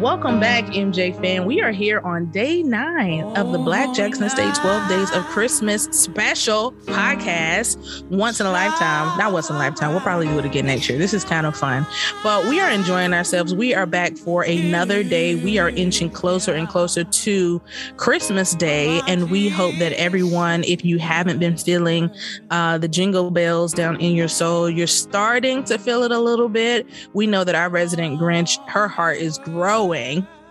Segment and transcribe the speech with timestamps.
[0.00, 1.46] Welcome back, MJ fan.
[1.46, 5.84] We are here on day nine of the Black Jackson Estate 12 Days of Christmas
[5.84, 8.04] special podcast.
[8.10, 9.16] Once in a lifetime.
[9.16, 9.92] Not once in a lifetime.
[9.92, 10.98] We'll probably do it again next year.
[10.98, 11.86] This is kind of fun.
[12.22, 13.54] But we are enjoying ourselves.
[13.54, 15.34] We are back for another day.
[15.34, 17.62] We are inching closer and closer to
[17.96, 19.00] Christmas Day.
[19.08, 22.10] And we hope that everyone, if you haven't been feeling
[22.50, 26.50] uh, the jingle bells down in your soul, you're starting to feel it a little
[26.50, 26.86] bit.
[27.14, 29.85] We know that our resident Grinch, her heart is growing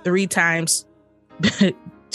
[0.04, 0.86] three times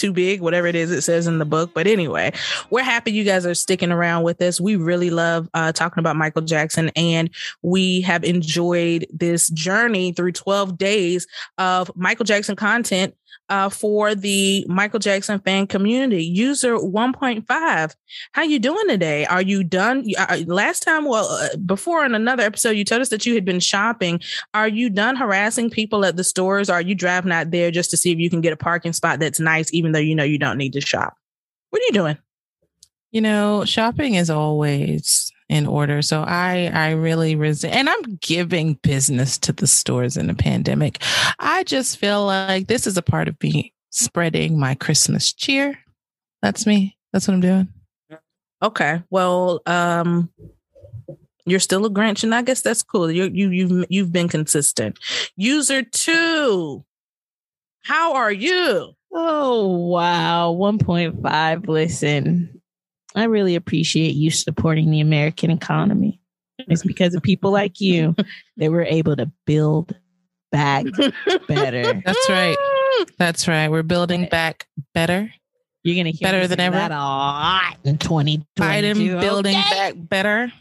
[0.01, 1.73] too big, whatever it is it says in the book.
[1.75, 2.33] But anyway,
[2.71, 4.61] we're happy you guys are sticking around with us.
[4.61, 7.31] We really love uh, talking about Michael Jackson, and
[7.63, 11.27] we have enjoyed this journey through 12 days
[11.59, 13.15] of Michael Jackson content
[13.51, 16.25] uh, for the Michael Jackson fan community.
[16.25, 17.95] User 1.5,
[18.33, 19.27] how you doing today?
[19.27, 20.07] Are you done?
[20.17, 23.45] Uh, last time, well, uh, before in another episode, you told us that you had
[23.45, 24.21] been shopping.
[24.55, 26.71] Are you done harassing people at the stores?
[26.71, 29.19] are you driving out there just to see if you can get a parking spot
[29.19, 31.17] that's nice, even though you know you don't need to shop?
[31.71, 32.19] What are you doing?
[33.11, 36.01] You know, shopping is always in order.
[36.01, 41.03] So I I really resent and I'm giving business to the stores in the pandemic.
[41.41, 45.77] I just feel like this is a part of me spreading my Christmas cheer.
[46.41, 46.97] That's me.
[47.13, 47.69] That's what I'm doing.
[48.63, 49.03] Okay.
[49.11, 50.31] Well, um
[51.47, 53.11] you're still a Grinch, and I guess that's cool.
[53.11, 55.01] You you you've you've been consistent.
[55.35, 56.85] User two,
[57.83, 58.93] how are you?
[59.13, 61.67] Oh wow, one point five.
[61.67, 62.60] Listen,
[63.15, 66.21] I really appreciate you supporting the American economy.
[66.69, 68.15] It's because of people like you
[68.57, 69.97] that we're able to build
[70.53, 70.85] back
[71.49, 72.01] better.
[72.05, 72.57] That's right.
[73.19, 73.71] That's right.
[73.71, 75.33] We're building back better.
[75.83, 76.77] You're gonna hear better than ever.
[76.77, 78.45] That a lot in 2020.
[78.59, 79.71] Biden building okay.
[79.71, 80.53] back better.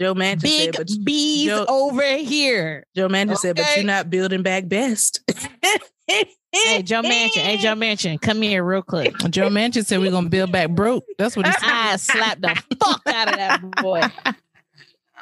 [0.00, 2.86] Joe Manchin Big said, but bees Joe, over here.
[2.96, 3.34] Joe Manchin okay.
[3.36, 5.20] said, but you're not building back best.
[6.52, 7.40] hey, Joe Manchin.
[7.40, 9.16] Hey, Joe Manchin, come here real quick.
[9.30, 11.04] Joe Manchin said we're gonna build back broke.
[11.18, 11.62] That's what he said.
[11.62, 14.02] I slapped the fuck out of that boy.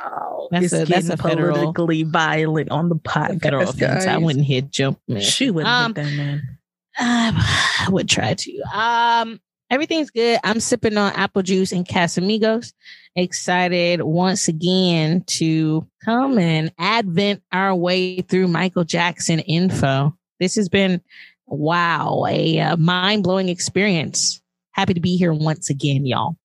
[0.05, 3.43] Oh, that's a, that's a federal, politically violent on the podcast.
[3.43, 4.07] Federal offense.
[4.07, 4.97] I wouldn't hit Joe.
[5.09, 5.21] Man.
[5.21, 6.59] She wouldn't um, hit that man.
[7.01, 8.63] Um, I would try to.
[8.73, 9.41] Um,
[9.71, 10.41] everything's good.
[10.45, 12.73] I'm sipping on apple juice and Casamigos.
[13.17, 20.17] Excited once again to come and advent our way through Michael Jackson info.
[20.41, 21.01] This has been,
[21.47, 24.41] wow, a uh, mind blowing experience.
[24.73, 26.37] Happy to be here once again, y'all.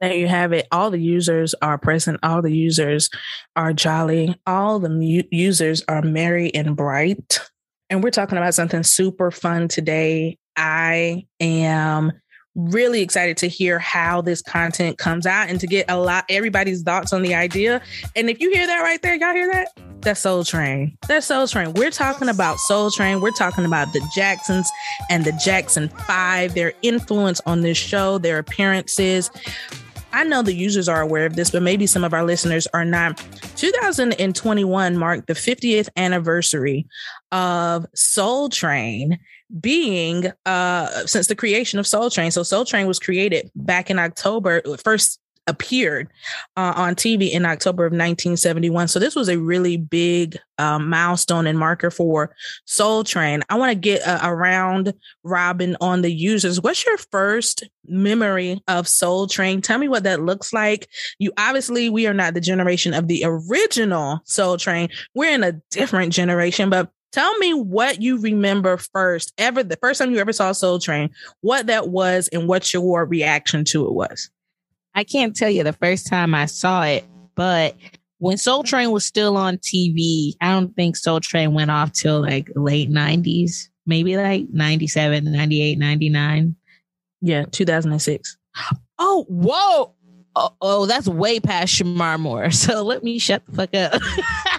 [0.00, 0.66] There you have it.
[0.70, 2.20] All the users are present.
[2.22, 3.08] All the users
[3.56, 4.38] are jolly.
[4.46, 7.40] All the mu- users are merry and bright.
[7.90, 10.38] And we're talking about something super fun today.
[10.56, 12.12] I am
[12.54, 16.82] really excited to hear how this content comes out and to get a lot everybody's
[16.82, 17.80] thoughts on the idea.
[18.14, 19.68] And if you hear that right there, y'all hear that?
[20.04, 20.98] That's Soul Train.
[21.08, 21.72] That's Soul Train.
[21.72, 23.22] We're talking about Soul Train.
[23.22, 24.70] We're talking about the Jacksons
[25.08, 29.30] and the Jackson 5, their influence on this show, their appearances.
[30.12, 32.84] I know the users are aware of this, but maybe some of our listeners are
[32.84, 33.16] not.
[33.56, 36.86] 2021 marked the 50th anniversary
[37.32, 39.18] of Soul Train
[39.60, 42.30] being uh since the creation of Soul Train.
[42.30, 46.08] So Soul Train was created back in October, first appeared
[46.56, 48.88] uh, on TV in October of 1971.
[48.88, 52.34] So this was a really big um, milestone and marker for
[52.64, 53.42] Soul Train.
[53.48, 56.60] I want to get uh, around Robin on the users.
[56.60, 59.60] What's your first memory of Soul Train?
[59.60, 60.88] Tell me what that looks like.
[61.18, 64.88] You obviously we are not the generation of the original Soul Train.
[65.14, 70.00] We're in a different generation, but Tell me what you remember first, ever the first
[70.00, 71.10] time you ever saw Soul Train,
[71.42, 74.30] what that was and what your reaction to it was.
[74.94, 77.76] I can't tell you the first time I saw it, but
[78.18, 82.22] when Soul Train was still on TV, I don't think Soul Train went off till
[82.22, 86.56] like late 90s, maybe like 97, 98, 99.
[87.20, 88.36] Yeah, 2006.
[88.98, 89.94] Oh, whoa.
[90.36, 92.50] Oh, oh, that's way past Shemar Moore.
[92.50, 94.00] So let me shut the fuck up.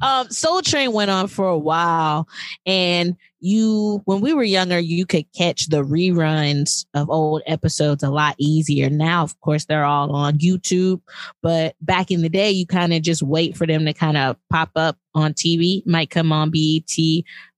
[0.00, 2.28] um, Soul Train went on for a while,
[2.66, 8.10] and you, when we were younger, you could catch the reruns of old episodes a
[8.10, 8.90] lot easier.
[8.90, 11.00] Now, of course, they're all on YouTube,
[11.42, 14.36] but back in the day, you kind of just wait for them to kind of
[14.50, 15.84] pop up on TV.
[15.86, 16.96] might come on BET.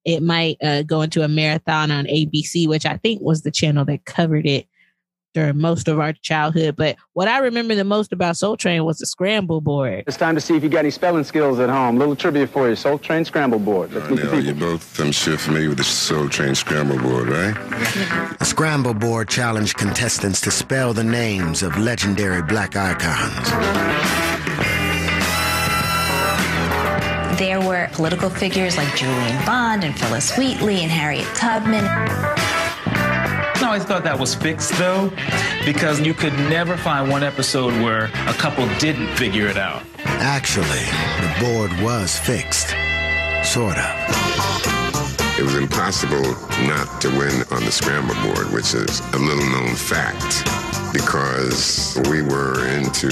[0.04, 3.84] It might uh, go into a marathon on ABC, which I think was the channel
[3.84, 4.66] that covered it
[5.34, 6.76] during most of our childhood.
[6.76, 10.04] But what I remember the most about Soul Train was the scramble board.
[10.06, 11.98] It's time to see if you got any spelling skills at home.
[11.98, 12.76] Little trivia for you.
[12.76, 13.92] Soul Train scramble board.
[13.92, 17.54] Let's uh, you both, I'm sure, familiar with the Soul Train scramble board, right?
[18.38, 23.48] The scramble board challenged contestants to spell the names of legendary black icons.
[27.38, 31.84] There were political figures like Julian Bond and Phillis Wheatley and Harriet Tubman.
[33.62, 35.10] I always thought that was fixed though,
[35.64, 39.82] because you could never find one episode where a couple didn't figure it out.
[40.04, 40.84] Actually,
[41.20, 42.74] the board was fixed.
[43.44, 44.62] Sort of.
[45.38, 46.22] It was impossible
[46.66, 50.44] not to win on the scramble board, which is a little known fact
[50.92, 53.08] because we were into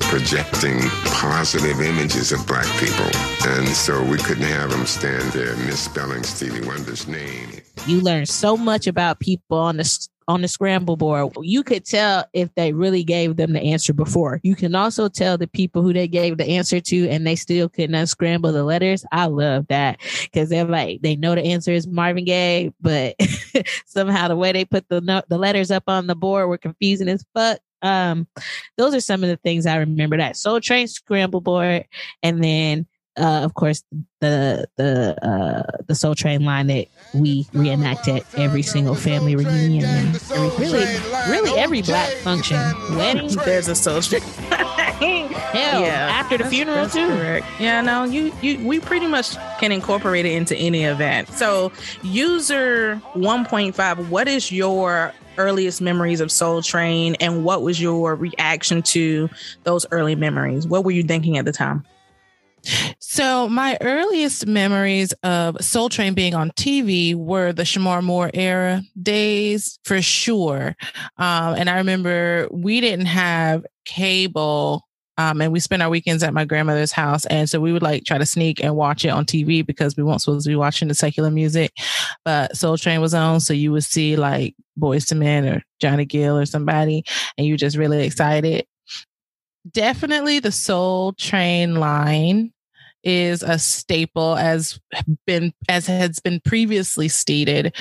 [0.00, 3.10] projecting positive images of black people.
[3.46, 7.49] And so we couldn't have them stand there misspelling Stevie Wonder's name.
[7.86, 11.32] You learn so much about people on the on the scramble board.
[11.42, 14.38] You could tell if they really gave them the answer before.
[14.44, 17.68] You can also tell the people who they gave the answer to and they still
[17.68, 19.04] couldn't unscramble the letters.
[19.10, 23.16] I love that because they're like they know the answer is Marvin Gaye, but
[23.86, 27.24] somehow the way they put the the letters up on the board were confusing as
[27.34, 27.58] fuck.
[27.82, 28.28] Um,
[28.76, 30.16] those are some of the things I remember.
[30.16, 31.86] That Soul Train scramble board,
[32.22, 32.86] and then
[33.16, 33.82] uh, of course,
[34.20, 39.84] the the uh, the Soul Train line that we reenact at every single family reunion,
[39.84, 40.84] every, really,
[41.28, 42.58] really every black function,
[42.96, 43.28] wedding.
[43.44, 44.22] There's a Soul Train.
[45.50, 47.08] Hell, yeah, after the funeral too.
[47.08, 47.46] Correct.
[47.58, 51.28] Yeah, no, you you we pretty much can incorporate it into any event.
[51.30, 51.72] So,
[52.02, 58.82] user 1.5, what is your earliest memories of Soul Train, and what was your reaction
[58.82, 59.28] to
[59.64, 60.66] those early memories?
[60.66, 61.84] What were you thinking at the time?
[62.98, 68.82] So my earliest memories of Soul Train being on TV were the Shemar Moore era
[69.00, 70.76] days for sure.
[71.16, 74.86] Um, and I remember we didn't have cable.
[75.18, 77.26] Um, and we spent our weekends at my grandmother's house.
[77.26, 80.02] And so we would like try to sneak and watch it on TV because we
[80.02, 81.72] weren't supposed to be watching the secular music.
[82.24, 83.40] But Soul Train was on.
[83.40, 87.04] So you would see like Boyz II Men or Johnny Gill or somebody,
[87.36, 88.64] and you just really excited
[89.68, 92.52] definitely the Soul Train line
[93.02, 94.78] is a staple as
[95.26, 97.74] been as has been previously stated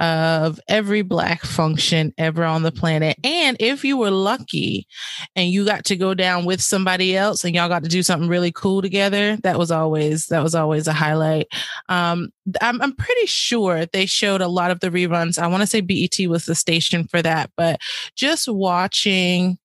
[0.00, 3.16] of every black function ever on the planet.
[3.24, 4.86] And if you were lucky
[5.34, 8.28] and you got to go down with somebody else and y'all got to do something
[8.28, 11.46] really cool together that was always that was always a highlight.
[11.88, 12.30] Um
[12.60, 15.38] i'm, I'm pretty sure they showed a lot of the reruns.
[15.38, 17.80] I want to say bet was the station for that but
[18.14, 19.58] just watching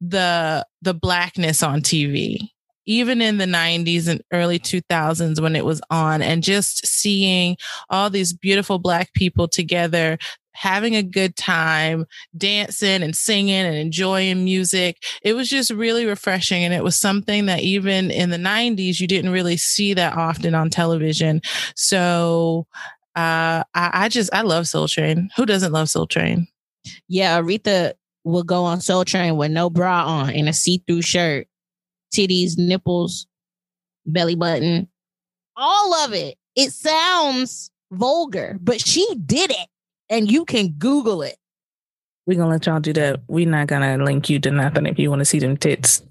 [0.00, 2.50] the the blackness on TV
[2.86, 7.56] even in the 90s and early 2000s when it was on and just seeing
[7.90, 10.18] all these beautiful black people together
[10.52, 12.04] having a good time
[12.36, 15.02] dancing and singing and enjoying music.
[15.22, 19.06] It was just really refreshing and it was something that even in the 90s you
[19.06, 21.40] didn't really see that often on television.
[21.76, 22.66] So
[23.16, 25.30] uh, I, I just i love soul train.
[25.36, 26.46] Who doesn't love soul train?
[27.08, 27.92] Yeah aretha
[28.24, 31.46] will go on Soul Train with no bra on and a see-through shirt,
[32.14, 33.26] titties, nipples,
[34.06, 34.88] belly button,
[35.56, 36.36] all of it.
[36.56, 39.68] It sounds vulgar, but she did it,
[40.08, 41.36] and you can Google it.
[42.26, 43.22] We're gonna let y'all do that.
[43.28, 46.02] We're not gonna link you to nothing if you want to see them tits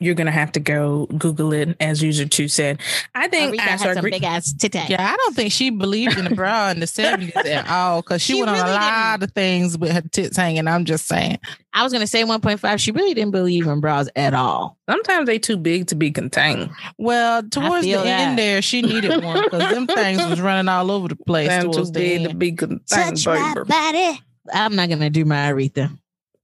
[0.00, 2.80] you're gonna have to go Google it, as user two said.
[3.14, 4.88] I oh, think Aretha had some big ass titties.
[4.88, 8.22] Yeah, I don't think she believed in the bra in the seventies at all because
[8.22, 9.30] she, she, went really on a lot didn't.
[9.30, 10.68] of things with her tits hanging.
[10.68, 11.38] I'm just saying.
[11.74, 12.78] I was gonna say 1.5.
[12.80, 14.78] She really didn't believe in bras at all.
[14.88, 16.70] Sometimes they too big to be contained.
[16.96, 18.06] Well, towards the that.
[18.06, 21.48] end there, she needed one because them things was running all over the place.
[21.48, 22.30] Them too big end.
[22.30, 23.22] to be contained.
[23.22, 24.20] Touch my body.
[24.52, 25.96] I'm not gonna do my Aretha.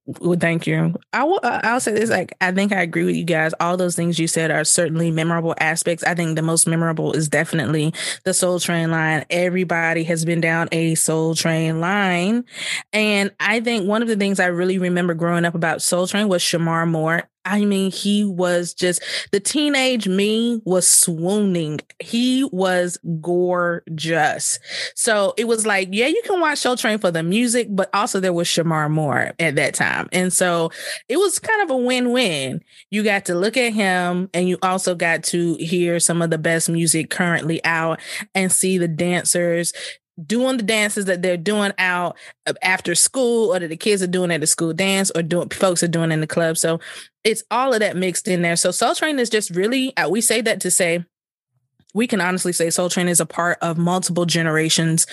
[0.07, 0.95] Well, thank you.
[1.15, 1.41] I will.
[1.43, 3.55] Uh, I'll say this: like, I think I agree with you guys.
[3.59, 6.05] All those things you said are certainly memorable aspects.
[6.05, 7.95] I think the most memorable is definitely
[8.25, 9.25] the Soul Train line.
[9.31, 12.45] Everybody has been down a Soul Train line,
[12.93, 16.29] and I think one of the things I really remember growing up about Soul Train
[16.29, 21.81] was Shemar Moore I mean, he was just the teenage me was swooning.
[22.01, 24.59] He was gorgeous.
[24.95, 28.21] So it was like, yeah, you can watch Soul Train for the music, but also
[28.21, 30.09] there was Shemar Moore at that time.
[30.13, 30.71] And so
[31.09, 32.63] it was kind of a win win.
[32.91, 36.39] You got to look at him and you also got to hear some of the
[36.39, 38.01] best music currently out
[38.35, 39.73] and see the dancers
[40.27, 42.17] doing the dances that they're doing out
[42.63, 45.83] after school or that the kids are doing at the school dance or doing folks
[45.83, 46.57] are doing in the club.
[46.57, 46.81] So
[47.25, 48.57] it's all of that mixed in there.
[48.57, 51.05] So Soul Train is just really, uh, we say that to say,
[51.95, 55.07] we can honestly say Soul Train is a part of multiple generations,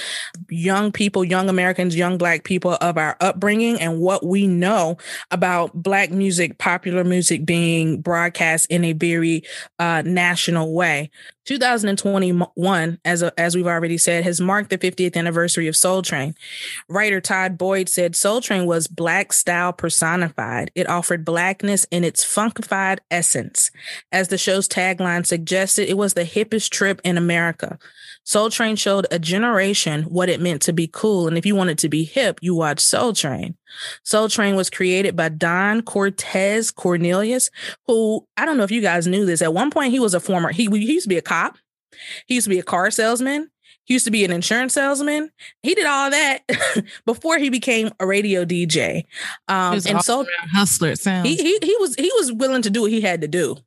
[0.50, 4.98] young people, young Americans, young Black people of our upbringing and what we know
[5.30, 9.44] about Black music, popular music being broadcast in a very
[9.78, 11.12] uh, national way
[11.52, 16.34] 2021, as a, as we've already said, has marked the 50th anniversary of Soul Train.
[16.88, 20.72] Writer Todd Boyd said Soul Train was black style personified.
[20.76, 23.70] It offered blackness in its funkified essence.
[24.14, 27.78] As the show's tagline suggested, it was the hippest trip in America.
[28.24, 31.78] Soul Train showed a generation what it meant to be cool, and if you wanted
[31.80, 33.56] to be hip, you watched Soul Train.
[34.04, 37.50] Soul Train was created by Don Cortez Cornelius,
[37.88, 39.42] who I don't know if you guys knew this.
[39.42, 41.58] At one point, he was a former he, he used to be a cop.
[42.28, 43.50] He used to be a car salesman.
[43.84, 45.32] He used to be an insurance salesman.
[45.64, 46.44] He did all that
[47.06, 49.06] before he became a radio DJ.
[49.48, 51.28] Um, and so hustler it sounds.
[51.28, 53.58] he, he he was he was willing to do what he had to do.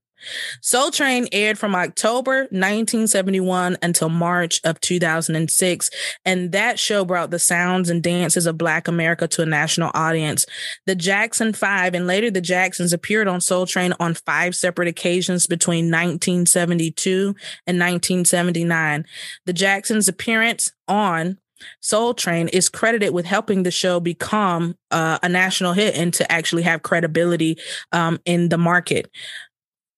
[0.61, 5.91] Soul Train aired from October 1971 until March of 2006,
[6.25, 10.47] and that show brought the sounds and dances of Black America to a national audience.
[10.87, 15.47] The Jackson Five and later the Jacksons appeared on Soul Train on five separate occasions
[15.47, 17.35] between 1972
[17.67, 19.05] and 1979.
[19.47, 21.39] The Jacksons' appearance on
[21.81, 26.31] Soul Train is credited with helping the show become uh, a national hit and to
[26.31, 27.59] actually have credibility
[27.93, 29.11] um, in the market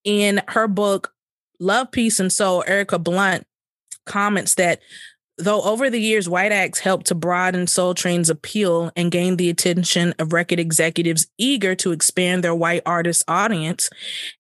[0.07, 1.13] in her book,
[1.61, 3.47] Love, Peace, and Soul, Ericka Blount
[4.07, 4.81] comments that
[5.39, 9.51] though over the years, white acts helped to broaden Soul Train's appeal and gain the
[9.51, 13.91] attention of record executives eager to expand their white artist audience,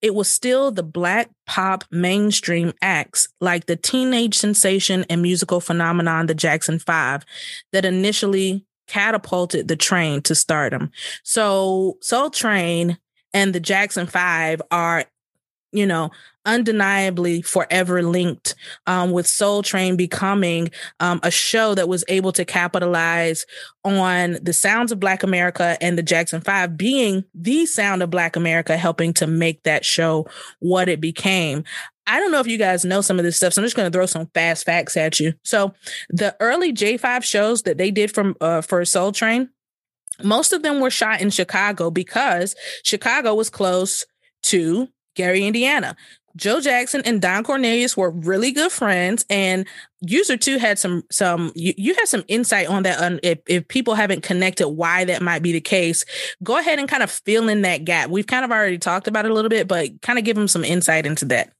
[0.01, 6.27] it was still the black pop mainstream acts like the teenage sensation and musical phenomenon,
[6.27, 7.25] the Jackson Five,
[7.73, 10.91] that initially catapulted the train to stardom.
[11.25, 12.99] So Soul Train
[13.35, 15.05] and the Jackson Five are
[15.77, 16.11] you know,
[16.45, 18.55] undeniably forever linked
[18.87, 23.45] um, with Soul Train becoming um, a show that was able to capitalize
[23.85, 28.37] on the sounds of Black America and the Jackson Five being the sound of Black
[28.37, 30.27] America, helping to make that show
[30.61, 31.65] what it became.
[32.07, 33.91] I don't know if you guys know some of this stuff, so I'm just going
[33.91, 35.35] to throw some fast facts at you.
[35.43, 35.75] So,
[36.09, 39.51] the early J5 shows that they did from uh, for Soul Train,
[40.23, 42.55] most of them were shot in Chicago because
[42.85, 44.07] Chicago was close
[44.45, 45.97] to Gary, Indiana.
[46.37, 49.67] Joe Jackson and Don Cornelius were really good friends, and
[50.03, 53.01] user two had some some you, you had some insight on that.
[53.01, 56.05] Um, if if people haven't connected why that might be the case,
[56.43, 58.11] go ahead and kind of fill in that gap.
[58.11, 60.49] We've kind of already talked about it a little bit, but kind of give them
[60.49, 61.53] some insight into that.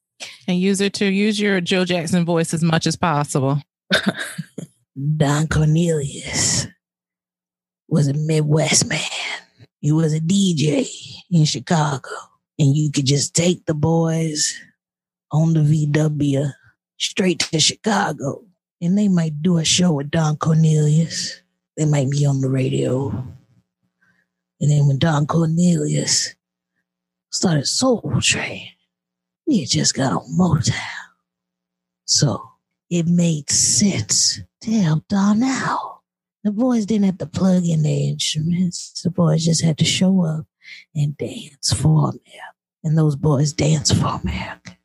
[0.47, 3.61] And user two, use your Joe Jackson voice as much as possible.
[5.17, 6.67] Don Cornelius
[7.89, 9.01] was a Midwest man.
[9.81, 10.89] He was a DJ
[11.31, 12.11] in Chicago
[12.59, 14.59] and you could just take the boys
[15.33, 16.53] on the VW
[16.99, 18.45] straight to Chicago,
[18.81, 21.41] and they might do a show with Don Cornelius.
[21.77, 23.09] They might be on the radio.
[24.61, 26.35] And then when Don Cornelius
[27.31, 28.69] started Soul Train,
[29.49, 30.73] had just got on Motown.
[32.07, 32.51] So
[32.89, 36.01] it made sense to help Don out.
[36.45, 39.03] The boys didn't have to plug in their instruments.
[39.03, 40.47] The boys just had to show up
[40.95, 42.53] and dance for America.
[42.85, 44.77] And those boys dance for America.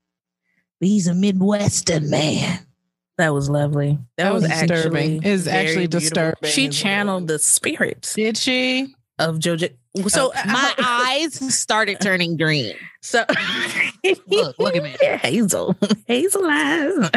[0.80, 2.60] But he's a Midwestern man.
[3.18, 4.00] That was lovely.
[4.18, 5.18] That, That was, was disturbing.
[5.18, 6.50] actually It's actually disturbing.
[6.50, 8.96] She channeled the spirits Did she?
[9.20, 9.74] of JoJo.
[10.08, 12.74] So uh, My eyes started turning green.
[13.02, 13.26] So
[14.28, 14.96] Look, look at me.
[15.02, 15.76] Hazel,
[16.08, 17.10] Hazel eyes.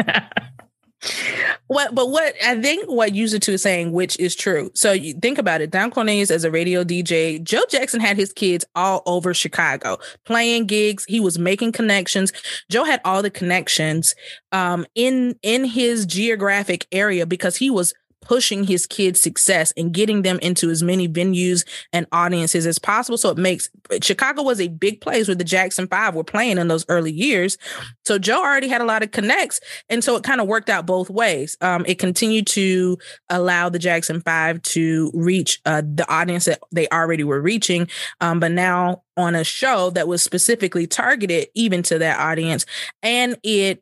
[1.67, 1.95] What?
[1.95, 4.71] But what I think what user two is saying, which is true.
[4.73, 5.71] So you think about it.
[5.71, 10.65] Don Cornelius as a radio DJ, Joe Jackson had his kids all over Chicago playing
[10.65, 11.05] gigs.
[11.05, 12.31] He was making connections.
[12.69, 14.15] Joe had all the connections
[14.51, 17.93] um, in in his geographic area because he was
[18.25, 23.17] pushing his kids' success and getting them into as many venues and audiences as possible.
[23.17, 23.69] So it makes
[24.01, 27.57] Chicago was a big place where the Jackson Five were playing in those early years.
[28.03, 29.61] So Joe already had a lot of connects.
[29.89, 31.55] And so it kind of worked out both ways.
[31.61, 32.97] Um, it continued to
[33.29, 37.87] allow the Jackson Five to reach uh, the audience that they already were reaching.
[38.19, 42.65] Um, but now on a show that was specifically targeted even to that audience.
[43.01, 43.81] And it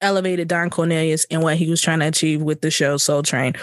[0.00, 3.54] elevated Don Cornelius and what he was trying to achieve with the show Soul Train.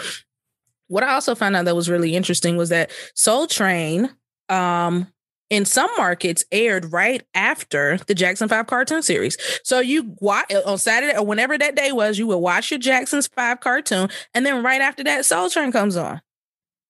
[0.88, 4.10] What I also found out that was really interesting was that Soul Train,
[4.48, 5.06] um,
[5.50, 9.36] in some markets, aired right after the Jackson Five cartoon series.
[9.64, 13.26] So you watch on Saturday or whenever that day was, you would watch your Jackson's
[13.28, 16.20] Five cartoon, and then right after that, Soul Train comes on.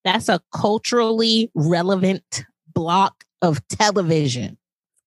[0.04, 4.58] That's a culturally relevant block of television.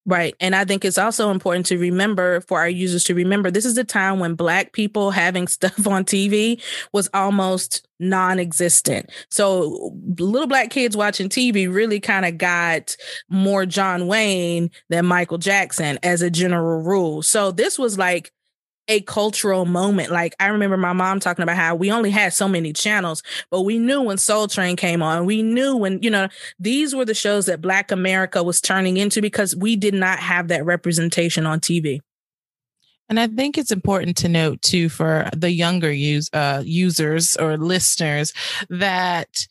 [0.06, 0.34] Right.
[0.40, 3.78] And I think it's also important to remember for our users to remember this is
[3.78, 9.12] a time when Black people having stuff on TV was almost non existent.
[9.30, 12.96] So little Black kids watching TV really kind of got
[13.30, 17.22] more John Wayne than Michael Jackson as a general rule.
[17.22, 18.32] So this was like
[18.92, 20.12] a cultural moment.
[20.12, 23.62] Like I remember my mom talking about how we only had so many channels, but
[23.62, 25.26] we knew when Soul Train came on.
[25.26, 26.28] We knew when, you know,
[26.60, 30.50] these were the shows that Black America was turning into because we did not have
[30.50, 32.02] that representation on TV.
[33.08, 37.58] And I think it's important to note too for the younger use, uh, users or
[37.58, 38.34] listeners
[38.70, 39.48] that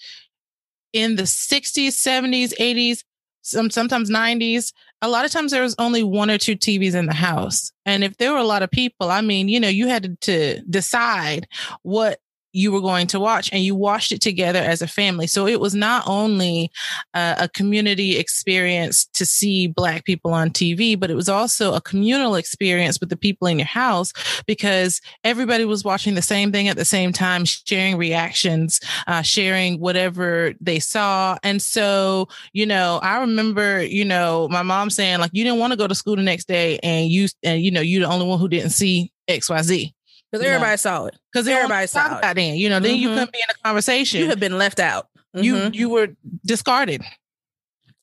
[0.93, 3.05] in the 60s, 70s, 80s,
[3.41, 7.07] some sometimes 90s, a lot of times there was only one or two TVs in
[7.07, 7.73] the house.
[7.87, 10.61] And if there were a lot of people, I mean, you know, you had to,
[10.69, 11.49] decide
[11.83, 12.21] what
[12.53, 15.27] you were going to watch and you watched it together as a family.
[15.27, 16.71] So it was not only
[17.15, 21.81] uh, a community experience to see black people on TV, but it was also a
[21.81, 24.13] communal experience with the people in your house
[24.47, 29.79] because everybody was watching the same thing at the same time, sharing reactions, uh, sharing
[29.79, 31.37] whatever they saw.
[31.43, 35.73] And so, you know, I remember, you know, my mom saying like, you didn't want
[35.73, 38.27] to go to school the next day and you, and you know, you're the only
[38.27, 39.93] one who didn't see XYZ.
[40.31, 41.17] Because everybody saw it.
[41.33, 42.19] Because everybody saw saw it.
[42.19, 43.15] About then, you know, then you Mhm.
[43.15, 44.21] couldn't be in a conversation.
[44.21, 45.09] You have been left out.
[45.35, 45.75] you Mhm.
[45.75, 46.09] you were
[46.45, 47.03] discarded.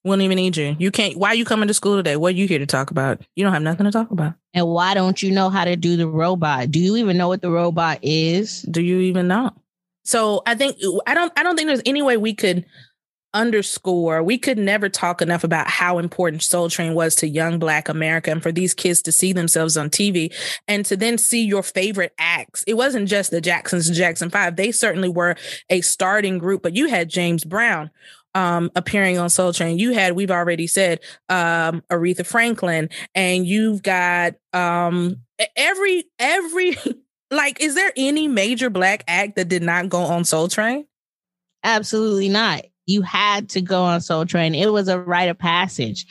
[0.03, 0.73] wouldn't even need you.
[0.79, 1.17] You can't.
[1.17, 2.15] Why are you coming to school today?
[2.15, 3.21] What are you here to talk about?
[3.35, 4.35] You don't have nothing to talk about.
[4.53, 6.71] And why don't you know how to do the robot?
[6.71, 8.61] Do you even know what the robot is?
[8.61, 9.51] Do you even know?
[10.05, 11.33] So I think I don't.
[11.35, 12.65] I don't think there's any way we could
[13.33, 14.23] underscore.
[14.23, 18.31] We could never talk enough about how important Soul Train was to young Black America,
[18.31, 20.33] and for these kids to see themselves on TV
[20.67, 22.63] and to then see your favorite acts.
[22.67, 24.55] It wasn't just the Jacksons Jackson Five.
[24.55, 25.35] They certainly were
[25.69, 27.91] a starting group, but you had James Brown
[28.35, 29.79] um appearing on Soul Train.
[29.79, 35.21] You had, we've already said, um Aretha Franklin, and you've got um
[35.55, 36.77] every every
[37.31, 40.85] like is there any major black act that did not go on Soul Train?
[41.63, 42.63] Absolutely not.
[42.87, 44.55] You had to go on Soul Train.
[44.55, 46.05] It was a rite of passage.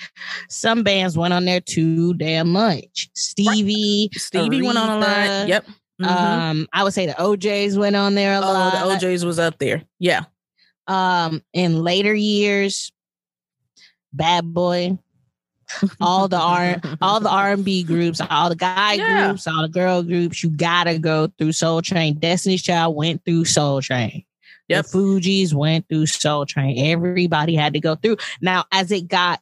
[0.48, 3.08] Some bands went on there too damn much.
[3.14, 5.48] Stevie, Stevie went on a Aretha, line.
[5.48, 5.66] Yep.
[6.02, 6.06] Mhm.
[6.06, 8.72] Um, I would say the O'Jays went on there a oh, lot.
[8.74, 9.82] the O'Jays was up there.
[9.98, 10.24] Yeah.
[10.86, 12.92] um in later years
[14.12, 14.96] bad boy
[16.00, 19.26] all the r all the r&b groups all the guy Yeah.
[19.28, 23.46] groups all the girl groups you gotta go through soul train destiny's child went through
[23.46, 24.24] soul train.
[24.68, 26.78] The fugees went through soul train.
[26.78, 28.16] Everybody had to go through.
[28.40, 29.40] Now as it got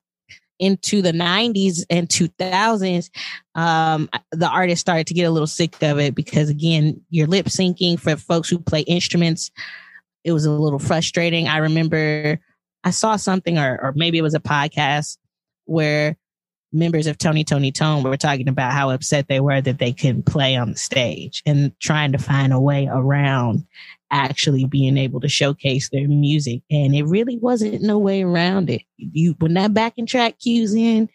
[0.60, 3.10] into the 90s and 2000s
[3.56, 7.46] um the artists started to get a little sick of it because again you're lip
[7.46, 9.50] syncing for folks who play instruments.
[10.22, 11.48] It was a little frustrating.
[11.48, 12.38] I remember
[12.84, 15.16] I saw something, or, or maybe it was a podcast
[15.64, 16.16] where
[16.72, 20.26] members of Tony Toni Toné were talking about how upset they were that they couldn't
[20.26, 23.66] play on the stage and trying to find a way around
[24.10, 26.62] actually being able to showcase their music.
[26.70, 28.82] And it really wasn't no way around it.
[28.98, 31.08] You when that backing track cues in,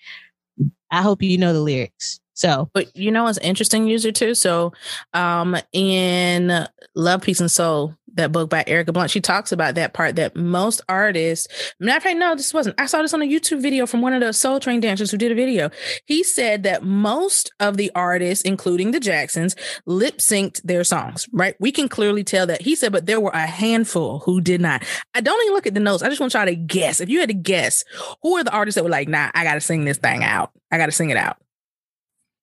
[0.91, 2.19] I hope you know the lyrics.
[2.33, 4.33] So But you know what's interesting, user two?
[4.35, 4.73] So
[5.13, 9.93] um in Love, Peace, and Soul, that book by Ericka Blount, she talks about that
[9.93, 11.47] part that most artists,
[11.79, 12.79] matter of fact, no, this wasn't.
[12.79, 15.17] I saw this on a YouTube video from one of the Soul Train dancers who
[15.17, 15.69] did a video.
[16.05, 21.55] He said that most of the artists, including the Jacksons, lip synced their songs, right?
[21.59, 22.61] We can clearly tell that.
[22.61, 24.83] He said, but there were a handful who did not.
[25.13, 26.03] I don't even look at the notes.
[26.03, 27.01] I just want y'all to guess.
[27.01, 27.83] If you had to guess,
[28.21, 30.51] who are the artists that were like, nah, I got to sing this thing out?
[30.71, 31.37] I got to sing it out.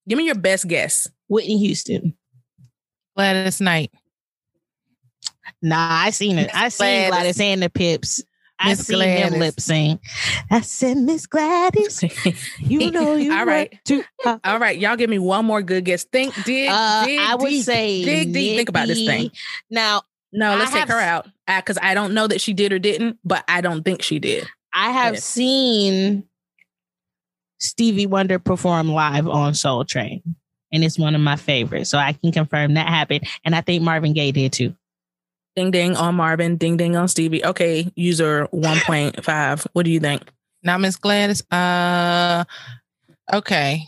[0.09, 1.09] Give me your best guess.
[1.29, 2.17] Whitney Houston.
[3.17, 3.91] Gladys Knight.
[5.63, 6.51] Nah, I seen it.
[6.55, 7.41] I seen Gladys.
[7.41, 8.23] And the Pips.
[8.59, 10.01] I Miss seen them lip sync.
[10.51, 12.03] I said, Miss Gladys,
[12.59, 13.71] you know you All right.
[13.71, 14.05] want to.
[14.25, 16.05] Uh, All right, y'all give me one more good guess.
[16.05, 17.65] Think, dig, uh, dig I would deep.
[17.65, 18.57] say dig deep.
[18.57, 19.31] Think about this thing.
[19.71, 22.79] Now, No, let's take have her out because I don't know that she did or
[22.79, 24.49] didn't, but I don't think she did.
[24.73, 25.25] I have Yes.
[25.25, 26.25] seen
[27.59, 30.23] Stevie Wonder perform live on Soul Train,
[30.73, 31.91] and it's one of my favorites.
[31.91, 34.75] So I can confirm that happened, and I think Marvin Gaye did too.
[35.57, 37.43] Ding ding on Marvin, ding ding on Stevie.
[37.45, 39.67] Okay, user one point five.
[39.73, 40.23] What do you think?
[40.63, 41.43] Now, Miss Gladys.
[41.51, 42.45] Uh,
[43.33, 43.85] okay.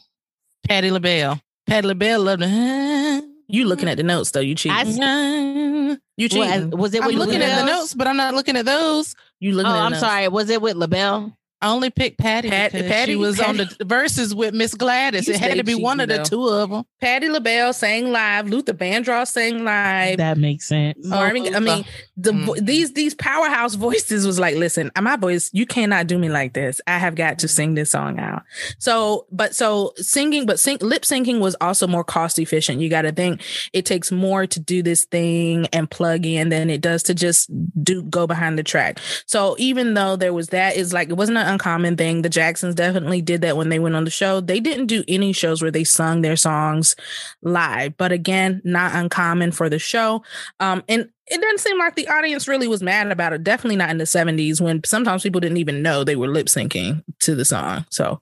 [0.66, 1.40] Patti LaBelle.
[1.66, 3.22] Patti LaBelle loved to.
[3.48, 4.40] You looking at the notes though?
[4.40, 4.76] You cheating?
[5.02, 6.70] I, you cheating?
[6.70, 9.14] Was, was it I'm with looking at the notes, but I'm not looking at those.
[9.40, 9.70] you Oh, looking?
[9.70, 10.00] at the I'm notes.
[10.00, 10.28] sorry.
[10.28, 11.36] Was it with LaBelle?
[11.60, 15.26] I only picked Patti Pat- because Patti- she was on the Verzuz with Miss Gladys.
[15.26, 16.84] You it had to be one of the two of them.
[17.00, 18.48] Patti LaBelle sang live.
[18.48, 20.18] Luther Vandross sang live.
[20.18, 21.04] That makes sense.
[21.04, 21.84] Marvin, I mean,
[22.16, 22.64] the vo- Mhm.
[22.64, 26.80] these these powerhouse voices was like, listen, my voice, you cannot do me like this.
[26.86, 28.42] I have got to sing this song out.
[28.78, 32.80] So, but so singing, but sing, lip syncing was also more cost efficient.
[32.80, 33.40] You got to think
[33.72, 37.50] it takes more to do this thing and plug in than it does to just
[37.82, 39.00] do go behind the track.
[39.26, 42.22] So even though there was that, is like it wasn't a an uncommon thing.
[42.22, 44.40] The Jacksons definitely did that when they went on the show.
[44.40, 46.94] They didn't do any shows where they sung their songs
[47.42, 50.22] live, but again, not uncommon for the show.
[50.60, 53.44] Um, and it doesn't seem like the audience really was mad about it.
[53.44, 57.02] Definitely not in the 70s when sometimes people didn't even know they were lip syncing
[57.20, 57.84] to the song.
[57.90, 58.20] So,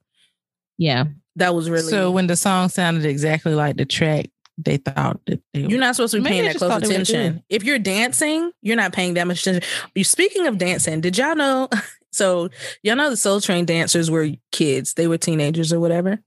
[0.79, 1.05] yeah,
[1.37, 1.91] that was really.
[1.91, 4.27] So when the song sounded exactly like the track,
[4.59, 6.95] they thought that they you're not supposed to be paying that close thought they were
[6.95, 7.43] attention.
[7.49, 9.69] If you're dancing, you're not paying that much attention.
[9.95, 11.69] You speaking of dancing, did y'all know?
[12.17, 12.49] So
[12.83, 16.19] y'all know the Soul Train dancers were kids; they were teenagers or whatever.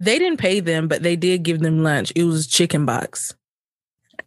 [0.00, 2.12] They didn't pay them, but they did give them lunch.
[2.14, 3.34] It was chicken box.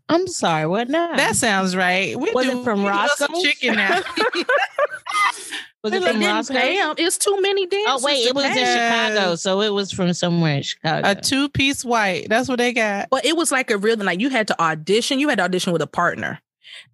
[0.09, 1.15] I'm sorry, what now?
[1.15, 2.17] That sounds right.
[2.17, 3.43] We Was do, it from we do some Roscoe's?
[3.43, 3.99] chicken now.
[5.83, 6.57] was it from Roscoe's?
[6.57, 6.77] pay.
[6.97, 8.03] It's too many oh, dancers.
[8.03, 8.53] Oh wait, it was in.
[8.55, 11.09] Chicago, so it was from somewhere in Chicago.
[11.09, 12.27] a two piece white.
[12.29, 13.09] That's what they got.
[13.09, 15.19] But it was like a real like you had to audition.
[15.19, 16.39] You had to audition with a partner.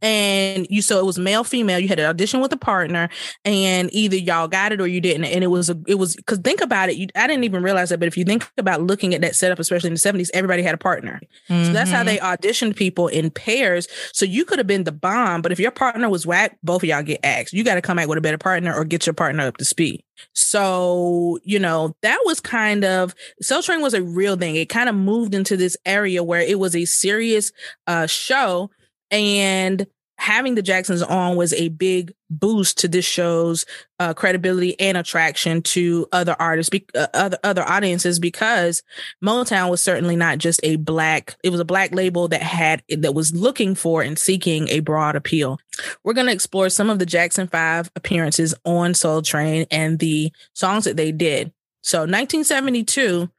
[0.02, 1.80] And you so it was male female.
[1.80, 3.10] You had an audition with a partner,
[3.46, 5.26] and either y'all got it or you didn't.
[5.26, 6.96] And it was a it was because think about it.
[6.96, 9.60] You, I didn't even realize that, but if you think about looking at that setup,
[9.60, 11.20] especially in the seventies, everybody had a partner.
[11.48, 13.88] So that's how they auditioned people in pairs.
[14.12, 16.90] So you could have been the bomb, but if your partner was whack, both of
[16.90, 17.54] y'all get axed.
[17.54, 19.66] You got to come back with a better partner or get your partner up to
[19.66, 20.04] speed.
[20.34, 24.56] So, you know, that was kind of Soul Train was a real thing.
[24.56, 27.52] It kind of moved into this area where it was a serious
[27.88, 28.70] uh show
[29.12, 29.88] and
[30.24, 33.66] having the Jacksons on was a big boost to this show's
[34.00, 38.84] uh, credibility and attraction to other artists, be- uh, other other audiences, because
[39.24, 41.36] Motown was certainly not just a black.
[41.44, 45.16] It was a black label that had that was looking for and seeking a broad
[45.16, 45.60] appeal.
[46.04, 50.32] We're going to explore some of the Jackson Five appearances on Soul Train and the
[50.54, 51.52] songs that they did.
[51.82, 53.30] So, 1972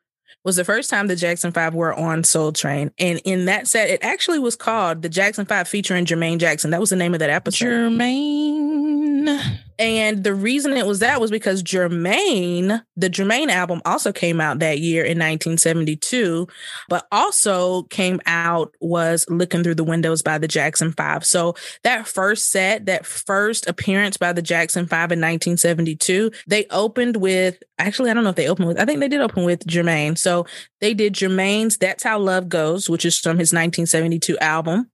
[0.44, 3.88] was the first time the Jackson Five were on Soul Train, and in that set,
[3.88, 6.70] it actually was called the Jackson Five featuring Jermaine Jackson.
[6.70, 7.66] That was the name of that episode.
[7.66, 9.58] Jermaine.
[9.78, 14.60] And the reason it was that was because Jermaine, the Jermaine album also came out
[14.60, 16.46] that year in 1972,
[16.88, 21.24] but also came out was Looking Through the Windows by the Jackson Five.
[21.24, 27.16] So that first set, that first appearance by the Jackson Five in 1972, they opened
[27.16, 29.66] with, actually, I don't know if they opened with, I think they did open with
[29.66, 30.16] Jermaine.
[30.16, 30.46] So
[30.80, 34.90] they did Jermaine's That's How Love Goes, which is from his 1972 album.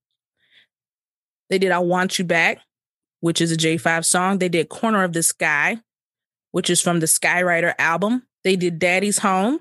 [1.51, 2.61] They did I Want You Back,
[3.21, 4.39] which is a J5 song.
[4.39, 5.79] They did Corner of the Sky,
[6.51, 8.25] which is from the Skywriter album.
[8.45, 9.61] They did Daddy's Home,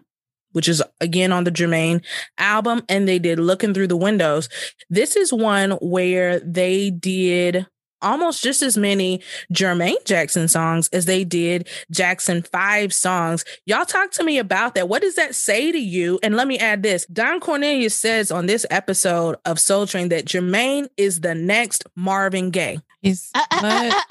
[0.51, 2.03] which is again on the Jermaine
[2.37, 2.83] album.
[2.89, 4.49] And they did Looking Through the Windows.
[4.89, 7.67] This is one where they did
[8.01, 9.21] almost just as many
[9.53, 13.45] Jermaine Jackson songs as they did Jackson 5 songs.
[13.65, 14.89] Y'all talk to me about that.
[14.89, 16.19] What does that say to you?
[16.23, 17.05] And let me add this.
[17.07, 22.51] Don Cornelius says on this episode of Soul Train that Jermaine is the next Marvin
[22.51, 22.79] Gaye.
[23.01, 23.95] He's what?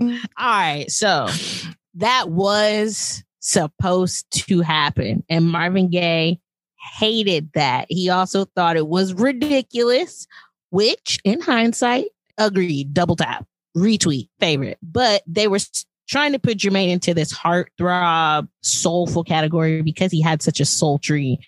[0.00, 1.28] All right, so
[1.94, 6.40] that was supposed to happen, and Marvin Gaye
[6.98, 7.86] hated that.
[7.88, 10.26] He also thought it was ridiculous,
[10.74, 12.06] which, in hindsight,
[12.36, 12.92] agreed.
[12.92, 14.76] Double tap, retweet, favorite.
[14.82, 15.60] But they were
[16.08, 21.38] trying to put Jermaine into this heartthrob, soulful category because he had such a sultry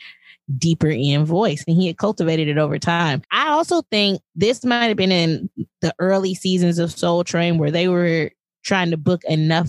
[0.56, 3.20] deeper in voice and he had cultivated it over time.
[3.32, 7.72] I also think this might have been in the early seasons of Soul Train where
[7.72, 8.30] they were
[8.64, 9.68] trying to book enough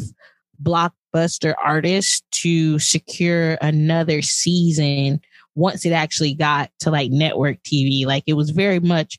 [0.61, 5.19] blockbuster artists to secure another season
[5.55, 8.05] once it actually got to like network TV.
[8.05, 9.17] Like it was very much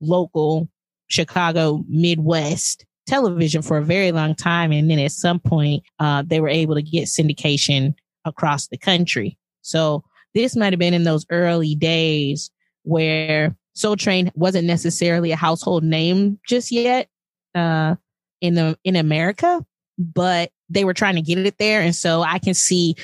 [0.00, 0.68] local
[1.08, 4.72] Chicago Midwest television for a very long time.
[4.72, 9.36] And then at some point, uh, they were able to get syndication across the country.
[9.62, 12.50] So this might have been in those early days
[12.84, 17.08] where Soul Train wasn't necessarily a household name just yet
[17.54, 17.96] uh,
[18.40, 19.64] in the in America,
[19.98, 22.94] but they were trying to get it there, and so I can see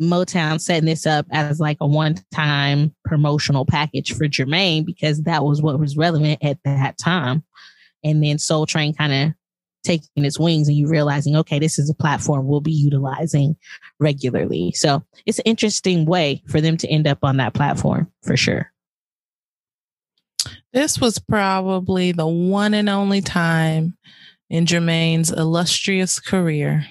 [0.00, 5.44] Motown setting this up as like a one time promotional package for Jermaine because that
[5.44, 7.44] was what was relevant at that time,
[8.02, 9.34] and then Soul Train kind of
[9.84, 13.54] taking its wings and you realizing, okay, this is a platform we'll be utilizing
[14.00, 14.72] regularly.
[14.72, 18.72] So it's an interesting way for them to end up on that platform for sure.
[20.72, 23.96] This was probably the one and only time
[24.50, 26.86] in Jermaine's illustrious career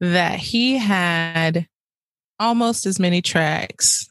[0.00, 1.68] that he had
[2.38, 4.08] almost as many tracks.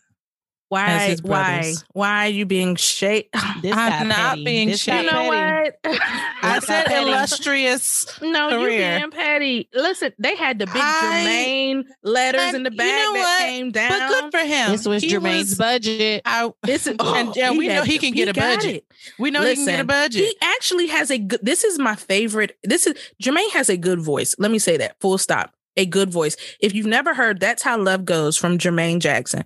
[0.69, 0.87] Why?
[0.87, 1.73] As his Why?
[1.91, 3.27] Why are you being shade?
[3.61, 4.43] This I'm not petty.
[4.43, 5.05] being This got shady.
[5.05, 5.79] You know what?
[6.41, 7.07] I said petty.
[7.09, 8.21] illustrious.
[8.21, 8.97] no, you career.
[8.97, 9.69] being petty.
[9.73, 13.19] Listen, they had the big I- Jermaine letters And in the you back know that
[13.19, 13.39] what?
[13.47, 13.89] came down.
[13.89, 14.71] But good for him.
[14.71, 16.23] This was He Jermaine's budget.
[16.25, 18.83] I, This is And, oh, yeah, we know he can get a budget.
[19.19, 20.23] we know he can get a budget.
[20.25, 22.57] He actually has a good this is my favorite.
[22.63, 24.33] This is Jermaine has a good voice.
[24.39, 24.99] Let me say that.
[24.99, 25.53] Full stop.
[25.75, 26.35] A good voice.
[26.59, 29.43] If you've never heard That's How Love Goes from Jermaine Jackson,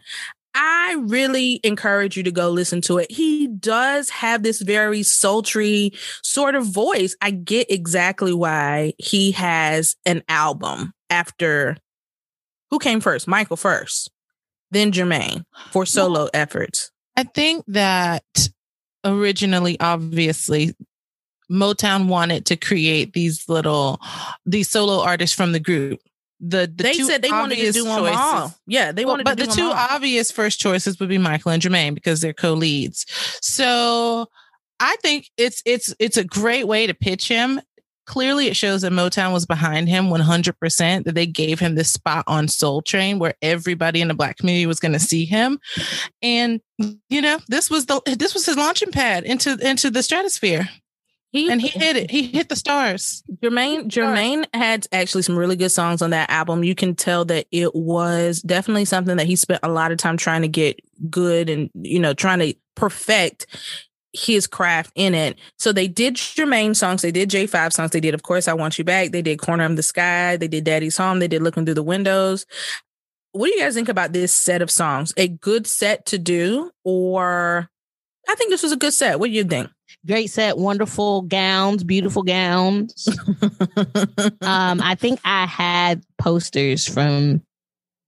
[0.60, 3.12] I really encourage you to go listen to it.
[3.12, 7.16] He does have this very sultry sort of voice.
[7.22, 11.78] I get exactly why he has an album after
[12.72, 13.28] who came first?
[13.28, 14.10] Michael first,
[14.72, 16.92] then Jermaine for solo well, efforts.
[17.16, 18.50] I think that
[19.04, 20.76] originally, obviously,
[21.52, 24.02] Motown wanted to create these little
[24.46, 26.00] these solo artists from the group.
[26.40, 28.56] The, the they said they wanted to do them choices, all.
[28.68, 29.74] Yeah, they wanted well, but the two all.
[29.74, 33.06] obvious first choices would be Michael and Jermaine because they're co-leads.
[33.42, 34.28] So
[34.80, 37.60] I think it's it's it's a great way to pitch him.
[38.06, 42.24] Clearly, it shows that Motown was behind him 100%, that they gave him this spot
[42.26, 45.60] on Soul Train where everybody in the Black community was going to see him.
[46.22, 46.62] And,
[47.10, 50.70] you know, this was the this was his launching pad into into the stratosphere.
[51.32, 52.10] He, and he hit it.
[52.10, 53.22] He hit the stars.
[53.42, 56.64] Jermaine Jermaine had actually some really good songs on that album.
[56.64, 60.16] You can tell that it was definitely something that he spent a lot of time
[60.16, 63.46] trying to get good and you know trying to perfect
[64.14, 65.38] his craft in it.
[65.58, 68.78] So they did Jermaine songs, they did J5 songs, they did Of Course I Want
[68.78, 71.66] You Back, they did Corner of the Sky, they did Daddy's Home, they did Looking
[71.66, 72.46] Through the Windows.
[73.34, 75.14] What do you guys think about this set of songs?
[75.18, 77.70] A good set to do or
[78.28, 79.20] I think this was a good set.
[79.20, 79.70] What do you think?
[80.08, 83.10] Great set, wonderful gowns, beautiful gowns.
[84.42, 87.42] um, I think I had posters from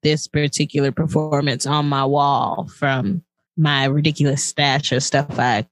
[0.01, 3.21] this particular performance on my wall from
[3.57, 5.67] my ridiculous stash of stuff I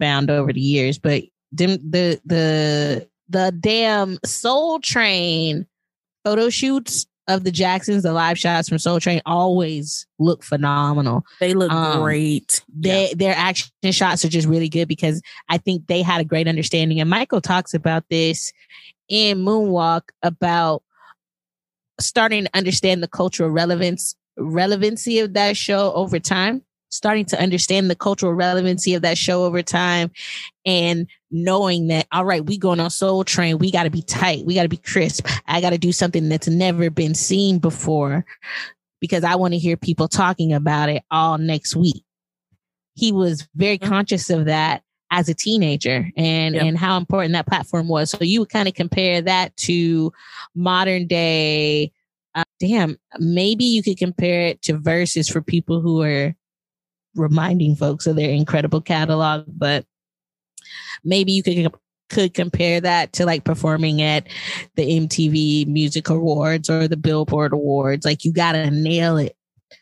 [0.00, 1.22] found over the years, but
[1.52, 5.66] the the the the damn Soul Train
[6.24, 11.24] photo shoots of the Jacksons, the live shots from Soul Train always look phenomenal.
[11.40, 12.62] They look um, great.
[12.74, 13.14] They yeah.
[13.16, 17.00] their action shots are just really good because I think they had a great understanding.
[17.00, 18.52] And Michael talks about this
[19.08, 20.82] in Moonwalk about
[22.00, 27.90] starting to understand the cultural relevance relevancy of that show over time starting to understand
[27.90, 30.10] the cultural relevancy of that show over time
[30.66, 33.58] and knowing that, all right, we going on Soul Train.
[33.58, 34.44] We got to be tight.
[34.44, 35.26] We got to be crisp.
[35.46, 38.26] I got to do something that's never been seen before
[39.00, 42.04] because I want to hear people talking about it all next week.
[42.94, 43.88] He was very mm-hmm.
[43.88, 48.10] conscious of that as a teenager and and how important that platform was.
[48.10, 50.12] So you would kind of compare that to
[50.54, 51.92] modern day.
[52.34, 56.34] Uh, damn, maybe you could compare it to Verzuz for people who are
[57.14, 59.84] reminding folks of their incredible catalog, but
[61.04, 61.72] maybe you could
[62.08, 64.28] could compare that to like performing at
[64.76, 68.04] the MTV Music Awards or the Billboard Awards.
[68.04, 69.34] Like you got to nail it.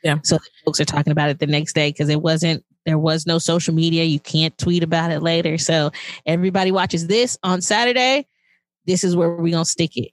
[0.04, 0.18] Yeah.
[0.22, 3.38] So folks are talking about it the next day because it wasn't there was no
[3.38, 4.04] social media.
[4.04, 5.58] You can't tweet about it later.
[5.58, 5.90] So
[6.24, 8.26] everybody watches this on Saturday.
[8.86, 10.12] This is where we're gonna stick it.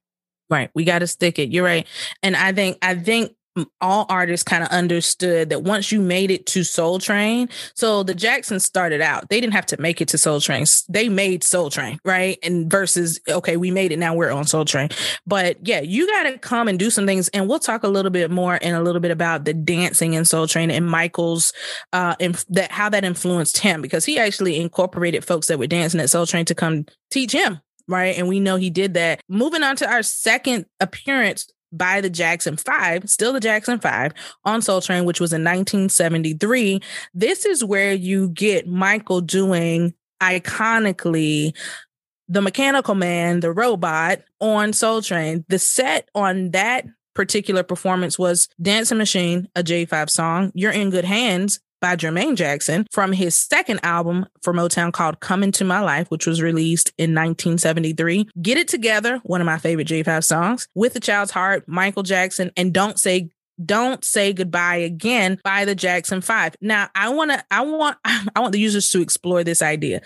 [0.50, 0.70] Right.
[0.74, 1.50] We got to stick it.
[1.50, 1.86] You're right.
[2.24, 3.34] And I think, I think
[3.82, 8.16] all artists kind of understood that once you made it to Soul Train, so the
[8.16, 10.66] Jacksons started out, they didn't have to make it to Soul Train.
[10.90, 12.38] They made Soul Train, right?
[12.44, 14.90] And versus, okay, we made it, now we're on Soul Train.
[15.26, 17.28] But yeah, you got to come and do some things.
[17.30, 20.26] And we'll talk a little bit more and a little bit about the dancing in
[20.26, 21.54] Soul Train and Michael's,
[21.94, 26.00] uh, and that how that influenced him because he actually incorporated folks that were dancing
[26.00, 28.18] at Soul Train to come teach him right?
[28.18, 29.22] And we know he did that.
[29.30, 34.14] Moving on to our second appearance by the Jackson Five, still the Jackson Five,
[34.46, 36.82] on Soul Train, which was in 1973.
[37.14, 41.56] This is where you get Michael doing iconically
[42.30, 45.46] the mechanical man, the robot on Soul Train.
[45.48, 51.06] The set on that particular performance was Dancing Machine, a J5 song, You're in Good
[51.06, 56.10] Hands, by Jermaine Jackson from his second album for Motown called Come Into My Life,
[56.10, 58.30] which was released in 1973.
[58.42, 62.52] Get It Together, one of my favorite J5 songs, With a Child's Heart, Michael Jackson,
[62.58, 63.30] and Don't Say
[63.66, 66.58] don't say goodbye again by the Jackson 5.
[66.62, 70.02] Now, I want to I want I want the users to explore this idea.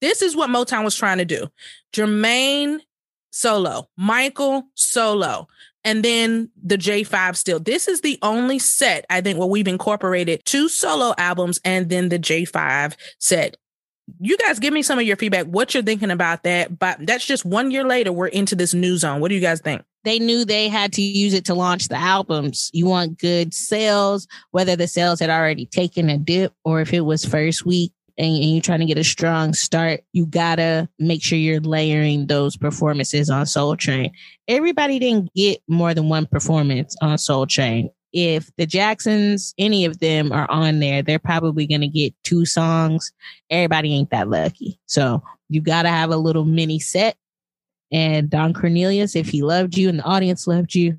[0.00, 1.48] This is what Motown was trying to do.
[1.92, 2.80] Jermaine
[3.30, 5.48] solo, Michael solo
[5.84, 7.58] and then the J5 still.
[7.58, 12.08] This is the only set, I think, where we've incorporated two solo albums and then
[12.08, 13.56] the J5 set.
[14.20, 16.78] You guys give me some of your feedback, what you're thinking about that.
[16.78, 19.20] But that's just one year later, we're into this new zone.
[19.20, 19.82] What do you guys think?
[20.04, 22.70] They knew they had to use it to launch the albums.
[22.72, 27.02] You want good sales, whether the sales had already taken a dip or if it
[27.02, 27.92] was first week
[28.22, 32.26] and, and, you're trying to get a strong start, you gotta make sure you're layering
[32.26, 34.12] those performances on Soul Train.
[34.46, 37.90] Everybody didn't get more than one performance on Soul Train.
[38.12, 43.10] if the Jacksons, any of them are on there, they're probably to get two songs.
[43.50, 44.78] Everybody ain't that lucky.
[44.86, 47.16] So you got to have a little mini set.
[47.90, 50.98] And Don Cornelius, if he loved you and the audience loved you,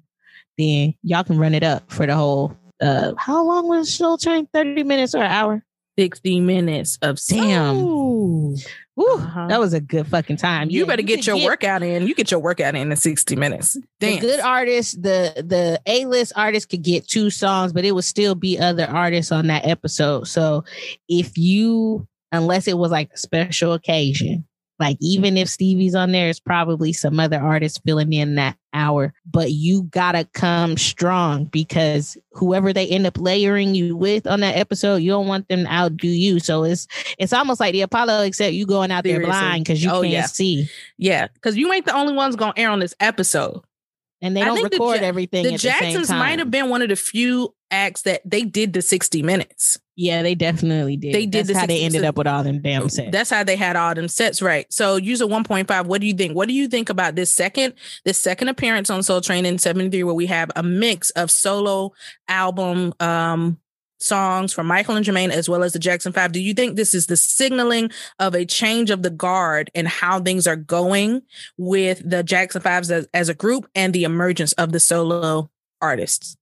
[0.58, 2.58] then y'all can run it up for the whole.
[2.82, 4.48] Uh, how long was Soul Train?
[4.52, 5.64] Thirty minutes or an hour?
[5.98, 7.76] 60 minutes of Damn.
[7.78, 8.56] Ooh.
[8.96, 9.48] Uh-huh.
[9.48, 10.70] that was a good fucking time.
[10.70, 12.06] You Yeah, better get could your workout in.
[12.06, 13.74] You get your workout in in 60 minutes.
[13.74, 14.20] The Damn.
[14.20, 18.36] good artists, the the A list artists could get two songs, but it would still
[18.36, 20.28] be other artists on that episode.
[20.28, 20.64] So
[21.10, 24.46] if you, unless it was like a special occasion,
[24.80, 29.14] like even if Stevie's on there, it's probably some other artist filling in that hour.
[29.30, 34.58] But you gotta come strong because whoever they end up layering you with on that
[34.58, 36.40] episode, you don't want them to outdo you.
[36.40, 36.88] So it's
[37.20, 40.12] it's almost like the Apollo, except you going out there blind because you Oh, can't
[40.14, 40.26] yeah.
[40.26, 40.68] see.
[40.98, 43.62] Yeah, because you ain't the only ones to air on this episode.
[44.24, 45.44] And they I don't think the record Ja- everything.
[45.44, 46.20] The at the same Jacksons time.
[46.20, 49.78] might have been one of the few acts that they did the 60 minutes.
[49.98, 51.14] Yeah, they definitely did.
[51.14, 53.12] They did That's the how they 60 ended up with all them damn sets.
[53.12, 54.66] That's how they had all them sets, right?
[54.72, 56.36] So user 1.5, what do you think?
[56.36, 57.74] What do you think about this second
[58.06, 61.92] this second appearance on Soul Train in 73 where we have a mix of solo
[62.30, 63.58] album um
[64.04, 66.32] songs from Michael and Jermaine as well as the Jackson 5.
[66.32, 70.20] Do you think this is the signaling of a change of the guard and how
[70.20, 71.22] things are going
[71.58, 75.50] with the Jackson 5s as, as a group and the emergence of the solo
[75.82, 76.38] artists?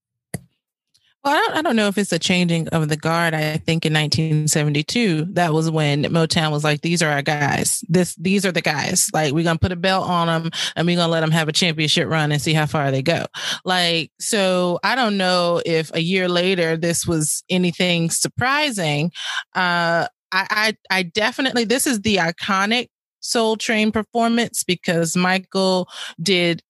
[1.23, 3.35] Well, I don't, I don't know if it's a changing of the guard.
[3.35, 7.83] I think in 1972, that was when Motown was like, "These are our guys.
[7.87, 9.07] This, these are the guys.
[9.13, 11.51] Like, we're gonna put a belt on them, and we're gonna let them have a
[11.53, 13.27] championship run and see how far they go."
[13.65, 19.11] Like, so I don't know if a year later this was anything surprising.
[19.53, 22.87] Uh, I, I, I definitely this is the iconic
[23.19, 25.87] Soul Train performance because Michael
[26.21, 26.63] did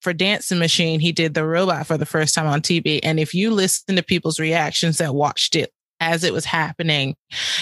[0.00, 3.00] for Dancing Machine, he did the robot for the first time on TV.
[3.02, 7.14] And if you listen to people's reactions that watched it as it was happening,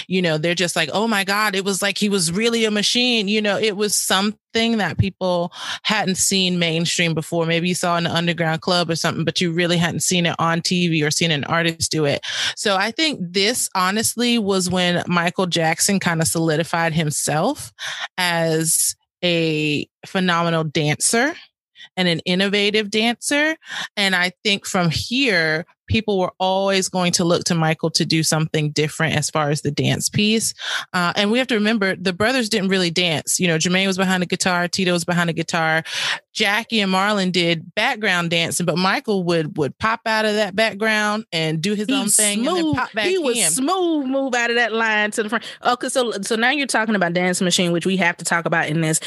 [0.07, 2.71] you know, they're just like, oh my God, it was like he was really a
[2.71, 3.27] machine.
[3.27, 7.47] You know, it was something that people hadn't seen mainstream before.
[7.47, 10.37] Maybe you saw in an underground club or something, but you really hadn't seen it
[10.39, 12.25] on TV or seen an artist do it.
[12.55, 17.73] So I think this honestly was when Michael Jackson kind of solidified himself
[18.17, 21.35] as a phenomenal dancer
[21.99, 23.57] and an innovative dancer.
[23.97, 28.23] And I think from here, people were always going to look to Michael to do
[28.23, 30.53] something different as far as the dance piece.
[30.93, 33.41] Uh, and we have to remember the brothers didn't really dance.
[33.41, 35.83] You know, Jermaine was behind the guitar, Tito was behind the guitar,
[36.35, 41.25] Jackie and Marlon did background dancing, but Michael would would pop out of that background
[41.33, 43.23] and do his He own thing and then smooth- pop back he in.
[43.25, 45.45] was smooth move out of that line to the front.
[45.65, 48.69] Okay, so so now you're talking about Dance Machine, which we have to talk about
[48.69, 49.01] in this.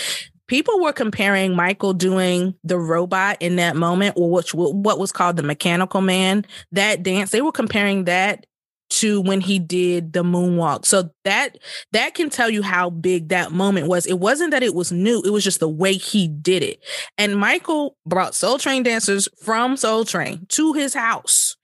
[0.52, 5.38] People were comparing Michael doing the robot in that moment, or which what was called
[5.38, 7.32] the Mechanical Man, that dance.
[7.32, 8.46] They were comparing that
[8.90, 10.86] to when he did the moonwalk.
[10.86, 11.58] So that
[11.94, 14.06] that can tell you how big that moment was.
[14.06, 16.84] It wasn't that it was new, it was just the way he did it.
[17.18, 21.56] And Michael brought Soul Train dancers from Soul Train to his house.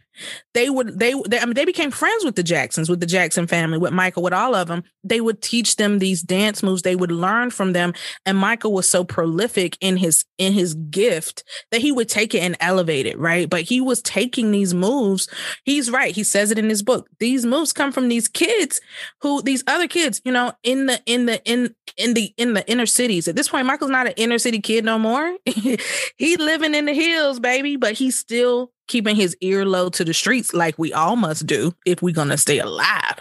[0.58, 3.46] They would they, they I mean they became friends with the Jacksons, with the Jackson
[3.46, 4.84] family, with Michael, with all of them.
[5.04, 6.82] They would teach them these dance moves.
[6.82, 7.94] They would learn from them.
[8.26, 12.40] And Michael was so prolific in his in his gift that he would take it
[12.40, 13.48] and elevate it, right?
[13.48, 15.30] But he was taking these moves.
[15.64, 16.16] He's right.
[16.16, 17.08] He says it in his book.
[17.20, 18.82] These moves come from these kids
[19.22, 22.68] who these other kids, you know, in the in the in in the in the
[22.68, 23.28] inner cities.
[23.28, 25.38] At this point, Michael's not an inner city kid no more.
[25.46, 30.14] he living in the hills, baby, but he's still keeping his ear low to the
[30.14, 33.20] streets like we all must do if we're gonna stay alive.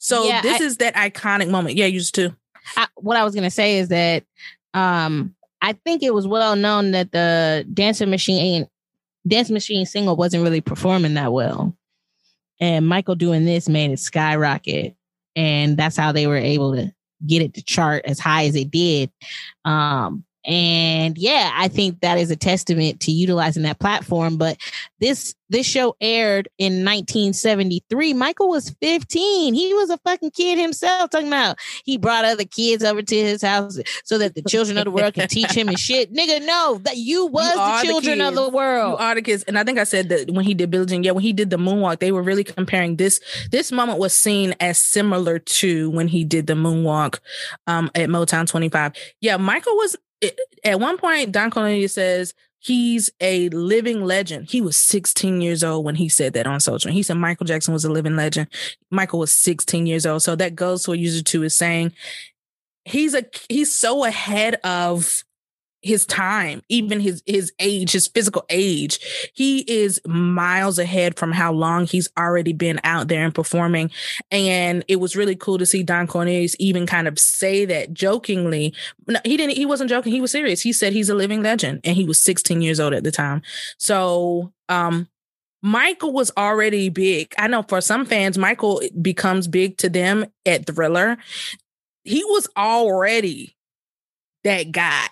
[0.00, 1.76] So Yeah, this I- is that iconic moment.
[1.76, 2.34] Yeah, you used to.
[2.76, 4.24] I, what I was gonna say is that
[4.74, 8.66] um I think it was well known that the dancing machine
[9.26, 11.76] dance machine single wasn't really performing that well.
[12.60, 14.94] And Michael doing this made it skyrocket.
[15.36, 16.92] And that's how they were able to
[17.26, 19.10] get it to chart as high as it did.
[19.64, 24.38] Um and yeah, I think that is a testament to utilizing that platform.
[24.38, 24.56] But
[24.98, 28.14] this this show aired in 1973.
[28.14, 29.54] Michael was 15.
[29.54, 31.10] He was a fucking kid himself.
[31.10, 34.86] Talking about he brought other kids over to his house so that the children of
[34.86, 36.12] the world can teach him and shit.
[36.14, 38.92] Nigga, no, that you was are the the children of the world.
[38.92, 41.02] You are the kids, and I think I said that when he did Jean.
[41.02, 43.20] Yeah, when he did the moonwalk, they were really comparing this.
[43.50, 47.18] This moment was seen as similar to when he did the moonwalk
[47.66, 48.92] um, at Motown 25.
[49.20, 49.94] Yeah, Michael was
[50.64, 51.32] at one point.
[51.32, 54.50] Don Cornelius says he's a living legend.
[54.50, 56.94] He was 16 years old when he said that on Train.
[56.94, 58.48] He said Michael Jackson was a living legend.
[58.90, 60.22] Michael was 16 years old.
[60.22, 61.92] So that goes to what user two is saying.
[62.84, 65.24] He's a he's so ahead of
[65.82, 68.98] his time, even his his age, his physical age.
[69.34, 73.90] He is miles ahead from how long he's already been out there and performing.
[74.30, 78.74] And it was really cool to see Don Cornelius even kind of say that jokingly.
[79.06, 80.60] No, he didn't he wasn't joking, he was serious.
[80.60, 83.42] He said he's a living legend and he was 16 years old at the time.
[83.78, 85.08] So um
[85.60, 87.34] Michael was already big.
[87.36, 91.18] I know for some fans, Michael becomes big to them at Thriller.
[92.04, 93.56] He was already
[94.44, 95.08] that guy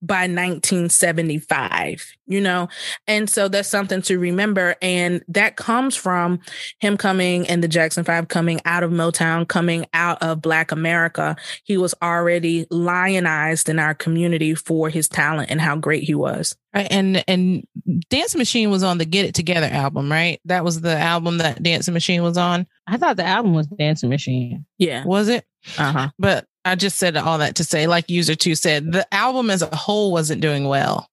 [0.00, 2.68] by 1975, you know?
[3.06, 4.76] And so that's something to remember.
[4.80, 6.40] And that comes from
[6.78, 11.36] him coming and the Jackson Five coming out of Motown, coming out of Black America.
[11.64, 16.56] He was already lionized in our community for his talent and how great he was.
[16.74, 16.88] Right.
[16.90, 17.66] And and
[18.10, 20.38] Dancing Machine was on the Get It Together album, right?
[20.44, 22.66] That was the album that Dancing Machine was on.
[22.86, 24.66] I thought the album was Dancing Machine.
[24.76, 25.04] Yeah.
[25.04, 25.44] Was it?
[25.78, 26.10] Uh-huh.
[26.18, 29.62] But I just said all that to say, like user two said, the album as
[29.62, 31.08] a whole wasn't doing well.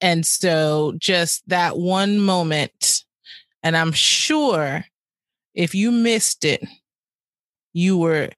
[0.00, 3.04] And so just that one moment,
[3.62, 4.84] and I'm sure
[5.54, 6.64] if you missed it,
[7.72, 8.30] you were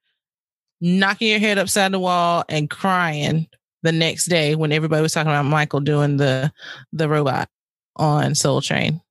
[0.81, 3.47] knocking your head upside the wall and crying
[3.83, 6.51] the next day when everybody was talking about Michael doing the
[6.91, 7.49] the robot
[7.95, 9.01] on Soul Train.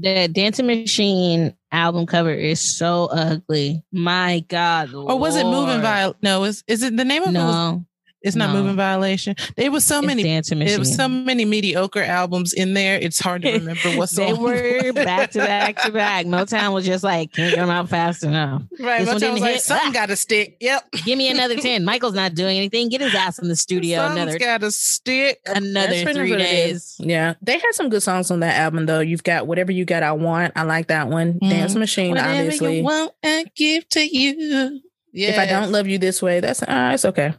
[0.00, 3.82] The Dancing Machine album cover is so ugly.
[3.92, 4.94] My God.
[4.94, 6.16] Or was it Moving Viol?
[6.22, 7.44] No, is is it the name of no, it?
[7.44, 7.80] Was,
[8.22, 8.60] it's not no.
[8.62, 9.34] Moving Violation.
[9.56, 10.22] There was so It's many.
[10.22, 12.98] Dancing There was so many mediocre albums in there.
[12.98, 16.26] It's hard to remember what They were back to back to back.
[16.26, 18.62] Motown was just like, can't get them out fast enough.
[18.78, 18.98] right.
[19.00, 19.62] This But one I didn't was like, hit.
[19.62, 19.92] something Ah.
[19.92, 20.56] got to stick.
[20.60, 20.90] Yep.
[21.04, 21.84] Give me another 10.
[21.84, 22.88] Michael's not doing anything.
[22.88, 25.40] Get his ass in the studio Something's another got to stick.
[25.46, 26.96] another That's three much what it days.
[26.98, 29.00] Yeah, they had some good songs on that album though.
[29.00, 30.52] You've got whatever you got, I want.
[30.56, 31.34] I like that one.
[31.40, 31.50] Mhm.
[31.50, 32.20] Dance Machine, obviously.
[32.20, 32.76] Whatever obviously.
[32.78, 34.80] you want, I give to you.
[35.12, 37.32] If I don't love you this way, that's uh, it's okay.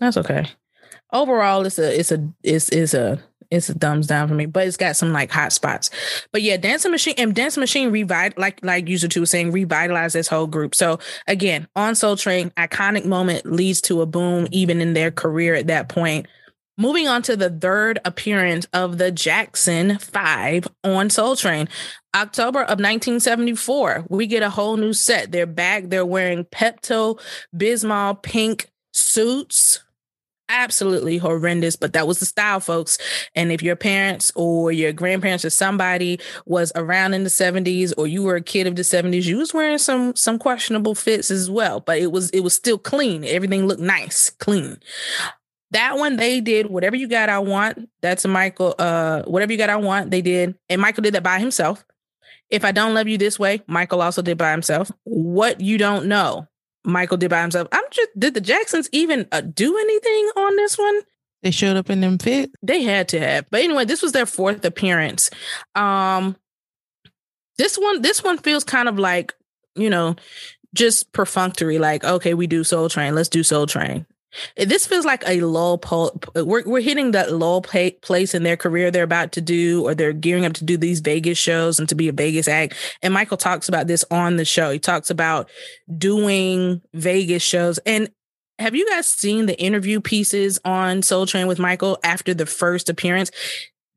[0.00, 0.46] That's okay.
[1.12, 4.66] Overall, it's a it's a it's it's a it's a thumbs down for me, but
[4.66, 5.90] it's got some like hot spots.
[6.32, 10.14] But yeah, Dancing Machine and Dancing Machine revive like like user two was saying, revitalized
[10.14, 10.74] this whole group.
[10.74, 15.54] So again, on Soul Train, iconic moment leads to a boom even in their career
[15.54, 16.26] at that point.
[16.76, 21.68] Moving on to the third appearance of the Jackson Five on Soul Train.
[22.14, 25.32] October of 1974, we get a whole new set.
[25.32, 25.88] They're back.
[25.88, 27.20] They're wearing Pepto
[27.56, 29.82] Bismol pink suits.
[30.50, 32.96] Absolutely horrendous, but that was the style, folks.
[33.34, 38.06] And if your parents or your grandparents or somebody was around in the 70s or
[38.06, 41.50] you were a kid of the 70s, you was wearing some some questionable fits as
[41.50, 41.80] well.
[41.80, 43.24] But it was it was still clean.
[43.24, 44.78] Everything looked nice, clean.
[45.72, 47.88] That one they did whatever you got I want.
[48.00, 50.54] That's a Michael uh whatever you got I want, they did.
[50.70, 51.84] And Michael did that by himself.
[52.48, 54.90] If I don't love you this way, Michael also did by himself.
[55.04, 56.48] What you don't know,
[56.88, 57.68] Michael did by himself.
[57.72, 61.00] I'm just did the Jacksons even uh, do anything on this one?
[61.42, 62.50] They showed up in them fit.
[62.62, 63.46] They had to have.
[63.50, 65.30] But anyway, this was their fourth appearance.
[65.74, 66.36] Um
[67.58, 69.34] this one this one feels kind of like,
[69.76, 70.16] you know,
[70.74, 74.06] just perfunctory like okay, we do Soul Train, let's do Soul Train.
[74.56, 78.56] Eh, this feels like a lull po- we're we're hitting that lull place in their
[78.56, 81.88] career they're about to do or they're gearing up to do these Vegas shows and
[81.88, 82.74] to be a Vegas act.
[83.02, 84.70] And Michael talks about this on the show.
[84.70, 85.48] He talks about
[85.96, 88.10] doing Vegas shows and
[88.58, 92.88] have you guys seen the interview pieces on Soul Train with Michael after the first
[92.88, 93.30] appearance?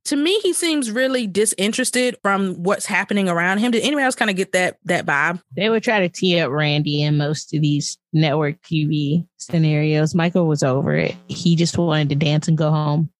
[0.05, 3.71] To me, he seems really disinterested from what's happening around him.
[3.71, 5.41] Did anyone else kind of get that that vibe?
[5.55, 10.15] They would try to tee up Randy in most of these network TV scenarios.
[10.15, 11.15] Michael was over it.
[11.27, 13.11] He just wanted to dance and go home.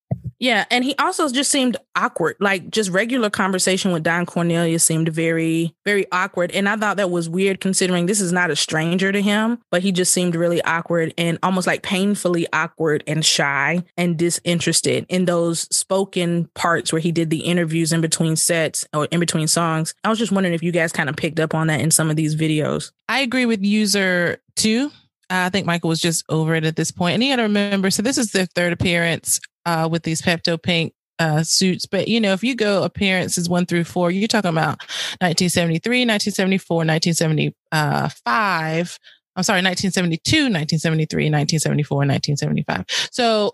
[0.42, 2.36] Yeah, and he also just seemed awkward.
[2.40, 6.50] Like just regular conversation with Don Cornelius seemed very, very awkward.
[6.52, 9.84] And I thought that was weird considering this is not a stranger to him, but
[9.84, 15.26] he just seemed really awkward and almost like painfully awkward and shy and disinterested in
[15.26, 19.94] those spoken parts where he did the interviews in between sets or in between songs.
[20.04, 22.10] I was just wondering if you guys kind of picked up on that in some
[22.10, 22.92] of these videos.
[23.08, 24.92] I agree with user two.
[25.30, 27.14] I think Michael was just over it at this point.
[27.14, 30.62] And you got to remember, so this is their third appearance uh, with these Pepto
[30.62, 31.86] Pink uh, suits.
[31.86, 34.80] But, you know, if you go appearances one through four, you're talking about
[35.20, 39.00] 1973, 1974, 1975.
[39.36, 42.86] I'm sorry, 1972, 1973, 1974, 1975.
[43.12, 43.52] So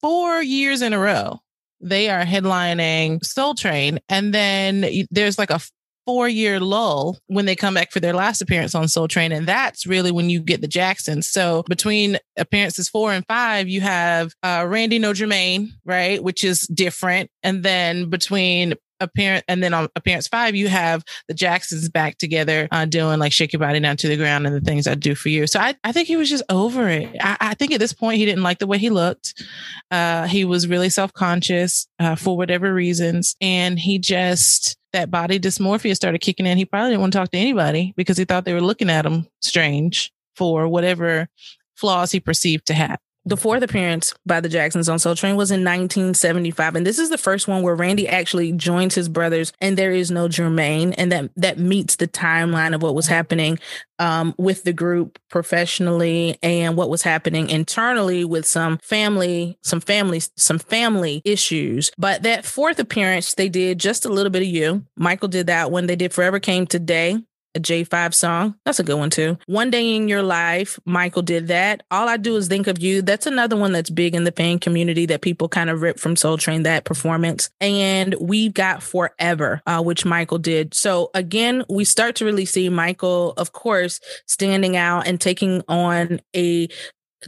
[0.00, 1.40] four years in a row,
[1.80, 4.00] they are headlining Soul Train.
[4.08, 5.60] And then there's like a
[6.06, 9.32] four year lull when they come back for their last appearance on Soul Train.
[9.32, 11.28] And that's really when you get the Jacksons.
[11.28, 16.22] So between appearances four and five, you have uh, Randy No Jermaine, right?
[16.22, 17.30] Which is different.
[17.42, 22.68] And then between appearance, and then on appearance five, you have the Jacksons back together
[22.70, 25.14] uh, doing like "Shake Your Body Down to the Ground" and the things I do
[25.14, 25.46] for you.
[25.46, 27.10] So I, I think he was just over it.
[27.20, 29.42] I, I think at this point he didn't like the way he looked.
[29.90, 35.38] Uh, he was really self conscious uh, for whatever reasons, and he just that body
[35.38, 36.58] dysmorphia started kicking in.
[36.58, 39.06] He probably didn't want to talk to anybody because he thought they were looking at
[39.06, 41.28] him strange for whatever
[41.76, 42.98] flaws he perceived to have.
[43.26, 47.10] The fourth appearance by the Jacksons on Soul Train was in 1975, and this is
[47.10, 51.12] the first one where Randy actually joins his brothers, and there is no Jermaine, and
[51.12, 53.58] that that meets the timeline of what was happening
[53.98, 60.22] um, with the group professionally and what was happening internally with some family, some family,
[60.38, 61.90] some family issues.
[61.98, 64.86] But that fourth appearance, they did just a little bit of you.
[64.96, 65.86] Michael did that one.
[65.86, 67.18] They did Forever Came Today
[67.54, 68.54] a J5 song.
[68.64, 69.38] That's a good one too.
[69.46, 71.82] One Day in Your Life, Michael did that.
[71.90, 73.02] All I Do Is Think of You.
[73.02, 76.16] That's another one that's big in the fan community that people kind of rip from
[76.16, 77.50] Soul Train, that performance.
[77.60, 80.74] And we've got Forever, uh, which Michael did.
[80.74, 86.20] So again, we start to really see Michael, of course, standing out and taking on
[86.34, 86.68] a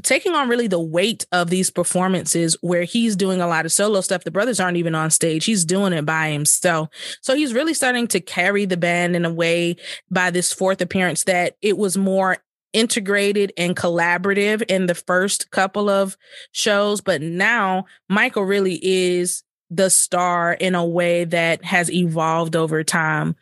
[0.03, 4.01] taking on really the weight of these performances where he's doing a lot of solo
[4.01, 4.25] stuff.
[4.25, 5.45] The brothers aren't even on stage.
[5.45, 6.89] He's doing it by himself.
[7.21, 9.77] So he's really starting to carry the band in a way
[10.11, 12.39] by this fourth appearance that it was more
[12.73, 16.17] integrated and collaborative in the first couple of
[16.53, 17.01] shows.
[17.01, 19.43] But now Michael really is
[19.75, 23.35] the star in a way that has evolved over time.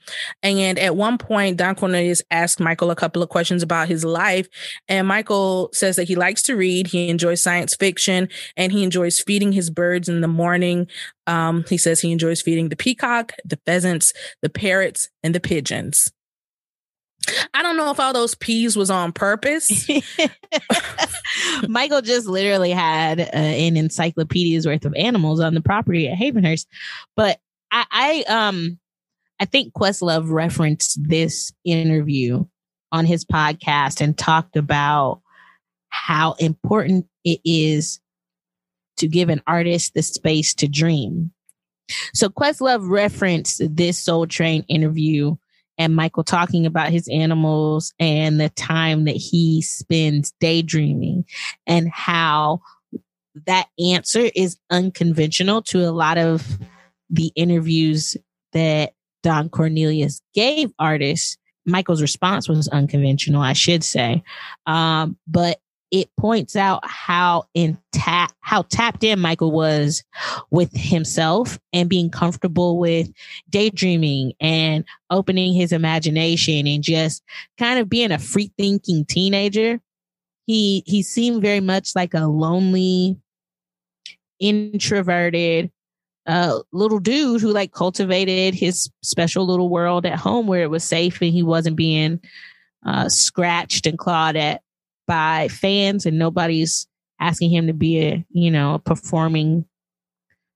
[0.43, 4.47] And at one point, Don Cornelius asked Michael a couple of questions about his life.
[4.89, 9.19] And Michael says that he likes to read, he enjoys science fiction, and he enjoys
[9.19, 10.87] feeding his birds in the morning.
[11.27, 16.13] Um, he says he enjoys feeding the peacock, the pheasants, the parrots, and the pigeons.
[17.55, 19.89] I don't know if all those peas was on purpose.
[21.69, 26.67] Michael just literally had uh, an encyclopedia's worth of animals on the property at Havenhurst,
[27.17, 27.39] but
[27.71, 28.79] I, I um
[29.39, 32.45] I think Questlove referenced this interview
[32.93, 35.23] on his podcast and talked about
[35.89, 38.01] how important it is
[38.99, 41.33] to give an artist the space to dream.
[42.13, 45.37] So Questlove referenced this Soul Train interview
[45.81, 51.25] and Michael talking about his animals and the time that he spends daydreaming
[51.67, 52.61] and how
[53.47, 56.59] that answer is unconventional to a lot of
[57.09, 58.15] the interviews
[58.53, 61.39] that Don Cornelius gave artists.
[61.65, 64.23] Michael's response was unconventional, I should say.
[64.67, 65.61] Um, but
[65.91, 70.05] it points out how in tap how tapped in Michael was
[70.51, 73.09] with himself and being comfortable with
[73.49, 77.23] daydreaming and opening his imagination and just
[77.59, 79.81] kind of being a free thinking teenager.
[80.47, 83.17] He he seemed very much like a lonely,
[84.39, 85.71] introverted
[86.27, 90.85] uh, little dude who like cultivated his special little world at home where it was
[90.85, 92.21] safe and he wasn't being
[92.87, 94.63] uh, scratched and clawed at
[95.11, 96.87] by fans and nobody's
[97.19, 99.65] asking him to be a, you know, a performing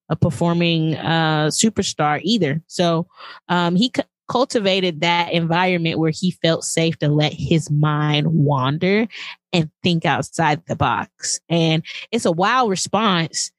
[0.08, 2.62] a performing uh superstar either.
[2.68, 3.08] So
[3.48, 9.08] um he c- cultivated that environment where he felt safe to let his mind wander
[9.52, 11.40] and think outside the box.
[11.48, 13.50] And it's a wild response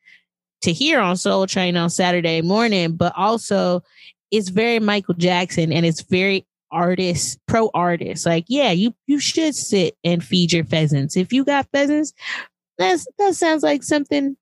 [0.62, 3.84] to hear on Soul Train on Saturday morning, but also
[4.32, 8.26] it's very Michael Jackson and it's very artists, pro artists.
[8.26, 11.16] Like, yeah, you you should sit and feed your pheasants.
[11.16, 12.14] If you got pheasants,
[12.78, 14.36] that's that sounds like something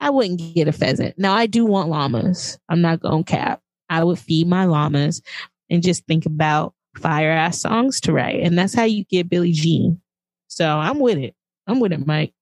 [0.00, 1.18] I wouldn't get a pheasant.
[1.18, 2.58] Now I do want llamas.
[2.68, 3.60] I'm not to cap.
[3.88, 5.22] I would feed my llamas
[5.70, 8.40] and just think about fire ass songs to write.
[8.40, 10.00] And that's how you get Billie Jean.
[10.48, 11.34] So I'm with it.
[11.66, 12.33] I'm with it, Mike.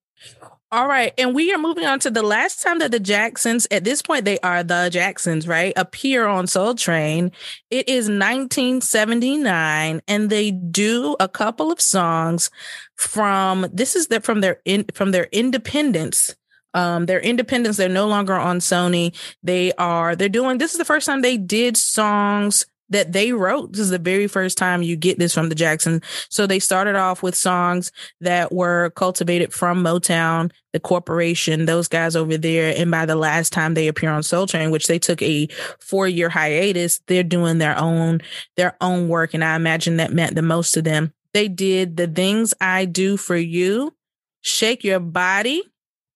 [0.73, 1.13] All right.
[1.19, 4.25] And we are moving on to the last time that the Jacksons, at this point,
[4.25, 5.75] they are the Jacksons, right?
[5.77, 7.31] Appear on Soul Train.
[7.71, 12.51] It is 1979, and they do a couple of songs
[12.97, 16.35] from this is their from their in, from their independence.
[16.73, 19.15] Um, their independence, they're no longer on Sony.
[19.43, 23.73] They are, they're doing, this is the first time they did songs that they wrote.
[23.73, 26.05] This is the very first time you get this from the Jacksons.
[26.29, 27.91] So they started off with songs
[28.21, 32.75] that were cultivated from Motown, the corporation, those guys over there.
[32.77, 35.49] And by the last time they appear on Soul Train, which they took a
[35.81, 38.21] four year hiatus, they're doing their own,
[38.57, 39.35] their own work.
[39.35, 41.13] And I imagine that meant the most to them.
[41.35, 43.95] They did the things I do for you,
[44.43, 45.63] shake your body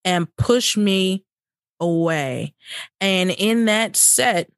[0.04, 1.24] and push me
[1.80, 2.54] away.
[3.00, 4.50] And in that set,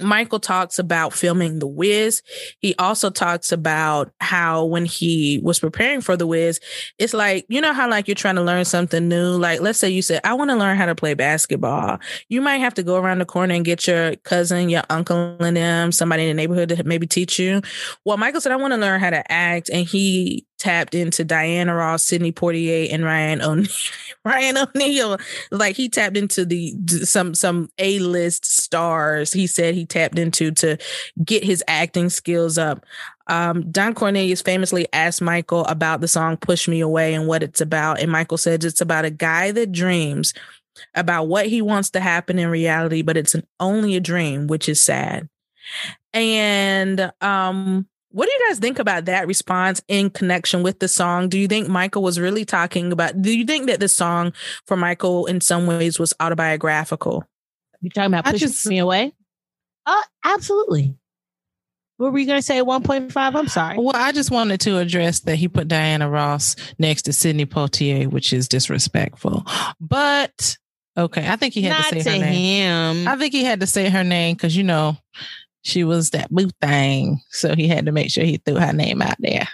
[0.00, 2.22] Michael talks about filming The Wiz.
[2.60, 6.60] He also talks about how when he was preparing for The Wiz,
[6.98, 9.36] it's like, you know how like you're trying to learn something new?
[9.36, 11.98] Like, let's say you said, I want to learn how to play basketball.
[12.28, 15.56] You might have to go around the corner and get your cousin, your uncle and
[15.56, 17.62] them, somebody in the neighborhood to maybe teach you.
[18.04, 19.70] Well, Michael said, I want to learn how to act.
[19.70, 23.68] And he tapped into Diana Ross, Sidney Poitier, and Ryan O'Neal.
[24.24, 25.18] Ryan O'Neal,
[25.50, 29.32] like he tapped into the some some A list stars.
[29.32, 30.78] He said he tapped into to
[31.24, 32.84] get his acting skills up.
[33.28, 37.60] Um, Don Cornelius famously asked Michael about the song "Push Me Away" and what it's
[37.60, 40.32] about, and Michael said it's about a guy that dreams
[40.94, 44.68] about what he wants to happen in reality, but it's an, only a dream, which
[44.68, 45.28] is sad.
[46.12, 47.86] And um,
[48.16, 51.28] what do you guys think about that response in connection with the song?
[51.28, 54.32] Do you think Michael was really talking about, do you think that the song
[54.66, 57.24] for Michael in some ways was autobiographical?
[57.82, 59.12] You talking about pushing just, me away?
[59.84, 60.96] Uh, absolutely.
[61.98, 63.12] What were you going to say 1.5?
[63.14, 63.76] I'm sorry.
[63.76, 68.06] Well, I just wanted to address that he put Diana Ross next to Sidney Poitier,
[68.06, 69.44] which is disrespectful.
[69.78, 70.56] But
[70.96, 72.96] okay, I think he had Not to say to her name.
[72.96, 73.08] him.
[73.08, 74.96] I think he had to say her name because, you know,
[75.66, 77.20] she was that boo thing.
[77.30, 79.48] So he had to make sure he threw her name out there.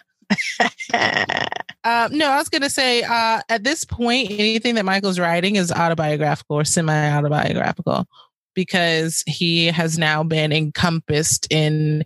[1.84, 5.56] uh, no, I was going to say uh, at this point, anything that Michael's writing
[5.56, 8.06] is autobiographical or semi autobiographical
[8.54, 12.04] because he has now been encompassed in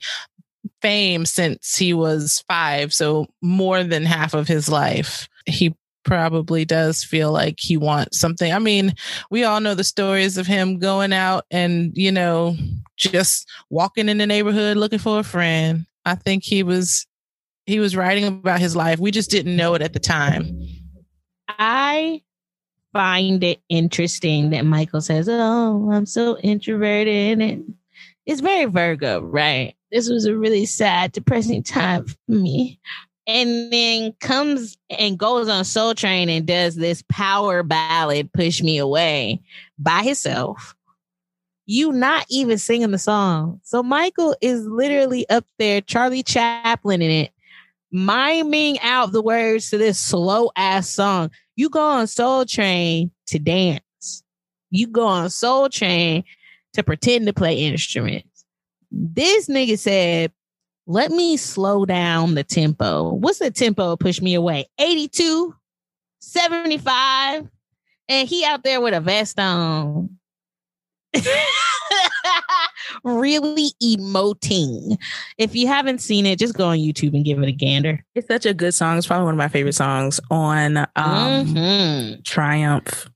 [0.80, 2.94] fame since he was five.
[2.94, 5.28] So more than half of his life.
[5.46, 5.74] He
[6.07, 8.50] probably does feel like he wants something.
[8.50, 8.94] I mean,
[9.30, 12.57] we all know the stories of him going out and, you know,
[12.96, 15.84] just walking in the neighborhood looking for a friend.
[16.07, 17.07] I think he was
[17.66, 19.00] he was writing about his life.
[19.00, 20.68] We just didn't know it at the time.
[21.48, 22.22] I
[22.92, 27.74] find it interesting that Michael says, "Oh, I'm so introverted," and
[28.24, 29.74] it's very Virgo, right?
[29.90, 32.78] This was a really sad, depressing time for me
[33.26, 38.78] and then comes and goes on Soul Train and does this power ballad, Push Me
[38.78, 39.40] Away,
[39.78, 40.74] by himself.
[41.66, 43.60] You not even singing the song.
[43.64, 47.32] So Michael is literally up there, Charlie Chaplin in it,
[47.90, 51.30] miming out the words to this slow ass song.
[51.56, 54.22] You go on Soul Train to dance.
[54.70, 56.22] You go on Soul Train
[56.74, 58.44] to pretend to play instruments.
[58.92, 60.30] This nigga said,
[60.87, 63.12] let me slow down the tempo.
[63.14, 64.66] What's the tempo push me away?
[64.78, 65.55] 82,
[66.20, 67.49] 75.
[68.09, 70.18] And he out there with a vest on.
[73.05, 74.97] really emoting.
[75.39, 78.05] If you haven't seen it, just go on YouTube and give it a gander.
[78.14, 78.99] It's such a good song.
[78.99, 82.24] It's probably one of my favorite songs on um, Mhm.
[82.24, 82.89] Triumph.
[82.91, 83.11] Such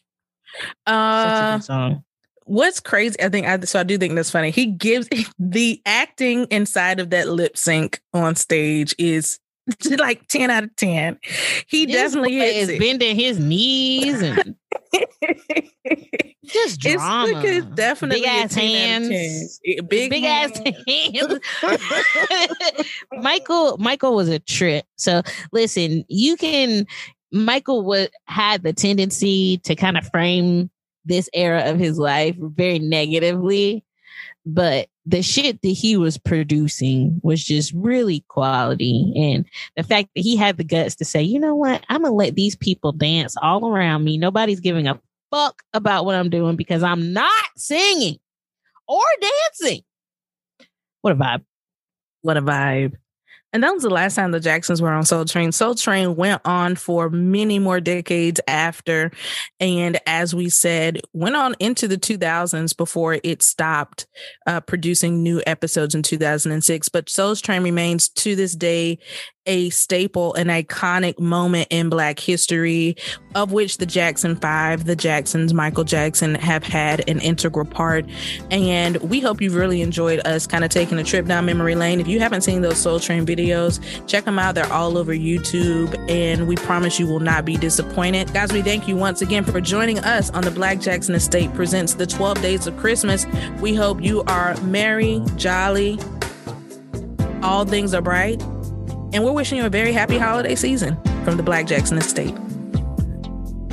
[0.87, 2.05] a Uh, good song.
[2.51, 4.51] What's crazy, I think, I, so I do think that's funny.
[4.51, 9.39] He gives the acting inside of that lip sync on stage is
[9.99, 11.19] like 10 out of 10.
[11.69, 12.81] He This definitely is it.
[12.81, 14.57] bending his knees and
[16.45, 17.41] just It's, drama.
[17.45, 19.13] it's definitely big ass 10 out of 10.
[19.13, 19.61] hands.
[19.65, 21.39] Eh, big, big ass hands.
[21.63, 22.89] hands.
[23.13, 24.85] Michael Michael was a trip.
[24.97, 25.23] So
[25.53, 26.87] listen, you can
[27.33, 30.69] Michael would had the tendency to kind of frame
[31.05, 33.85] this era of his life very negatively,
[34.45, 39.13] but the shit that he was producing was just really quality.
[39.17, 39.45] And
[39.77, 42.35] the fact that he had the guts to say, you know what, I'm gonna let
[42.35, 44.19] these people dance all around me.
[44.19, 48.19] Nobody's giving a fuck about what I'm doing because I'm not singing
[48.87, 49.83] or dancing.
[51.03, 51.45] What a vibe.
[52.23, 52.97] What a vibe.
[53.53, 55.53] And that was the last time the Jacksons were on Soul Train.
[55.53, 59.11] Soul Train went on for many more decades after.
[59.59, 64.07] And as we said, went on into the 2000s before it stopped
[64.47, 66.89] uh, producing new episodes in 2006.
[66.89, 68.99] But Soul Train remains to this day
[69.47, 72.97] a staple, an iconic moment in Black history,
[73.35, 78.05] of which the Jackson Five, the Jacksons, Michael Jackson, have had an integral part.
[78.51, 82.01] And we hope you've really enjoyed us kind of taking a trip down memory lane.
[82.01, 84.55] If you haven't seen those Soul Train videos, check them out.
[84.55, 88.33] They're all over YouTube, and we promise you will not be disappointed.
[88.33, 91.95] Guys, we thank you once again for joining us on the Black Jackson Estate presents
[91.95, 93.27] the 12 Days of Christmas.
[93.61, 95.99] We hope you are merry, jolly,
[97.43, 98.43] all things are bright.
[99.13, 102.35] And we're wishing you a very happy holiday season from the Black Jackson Estate.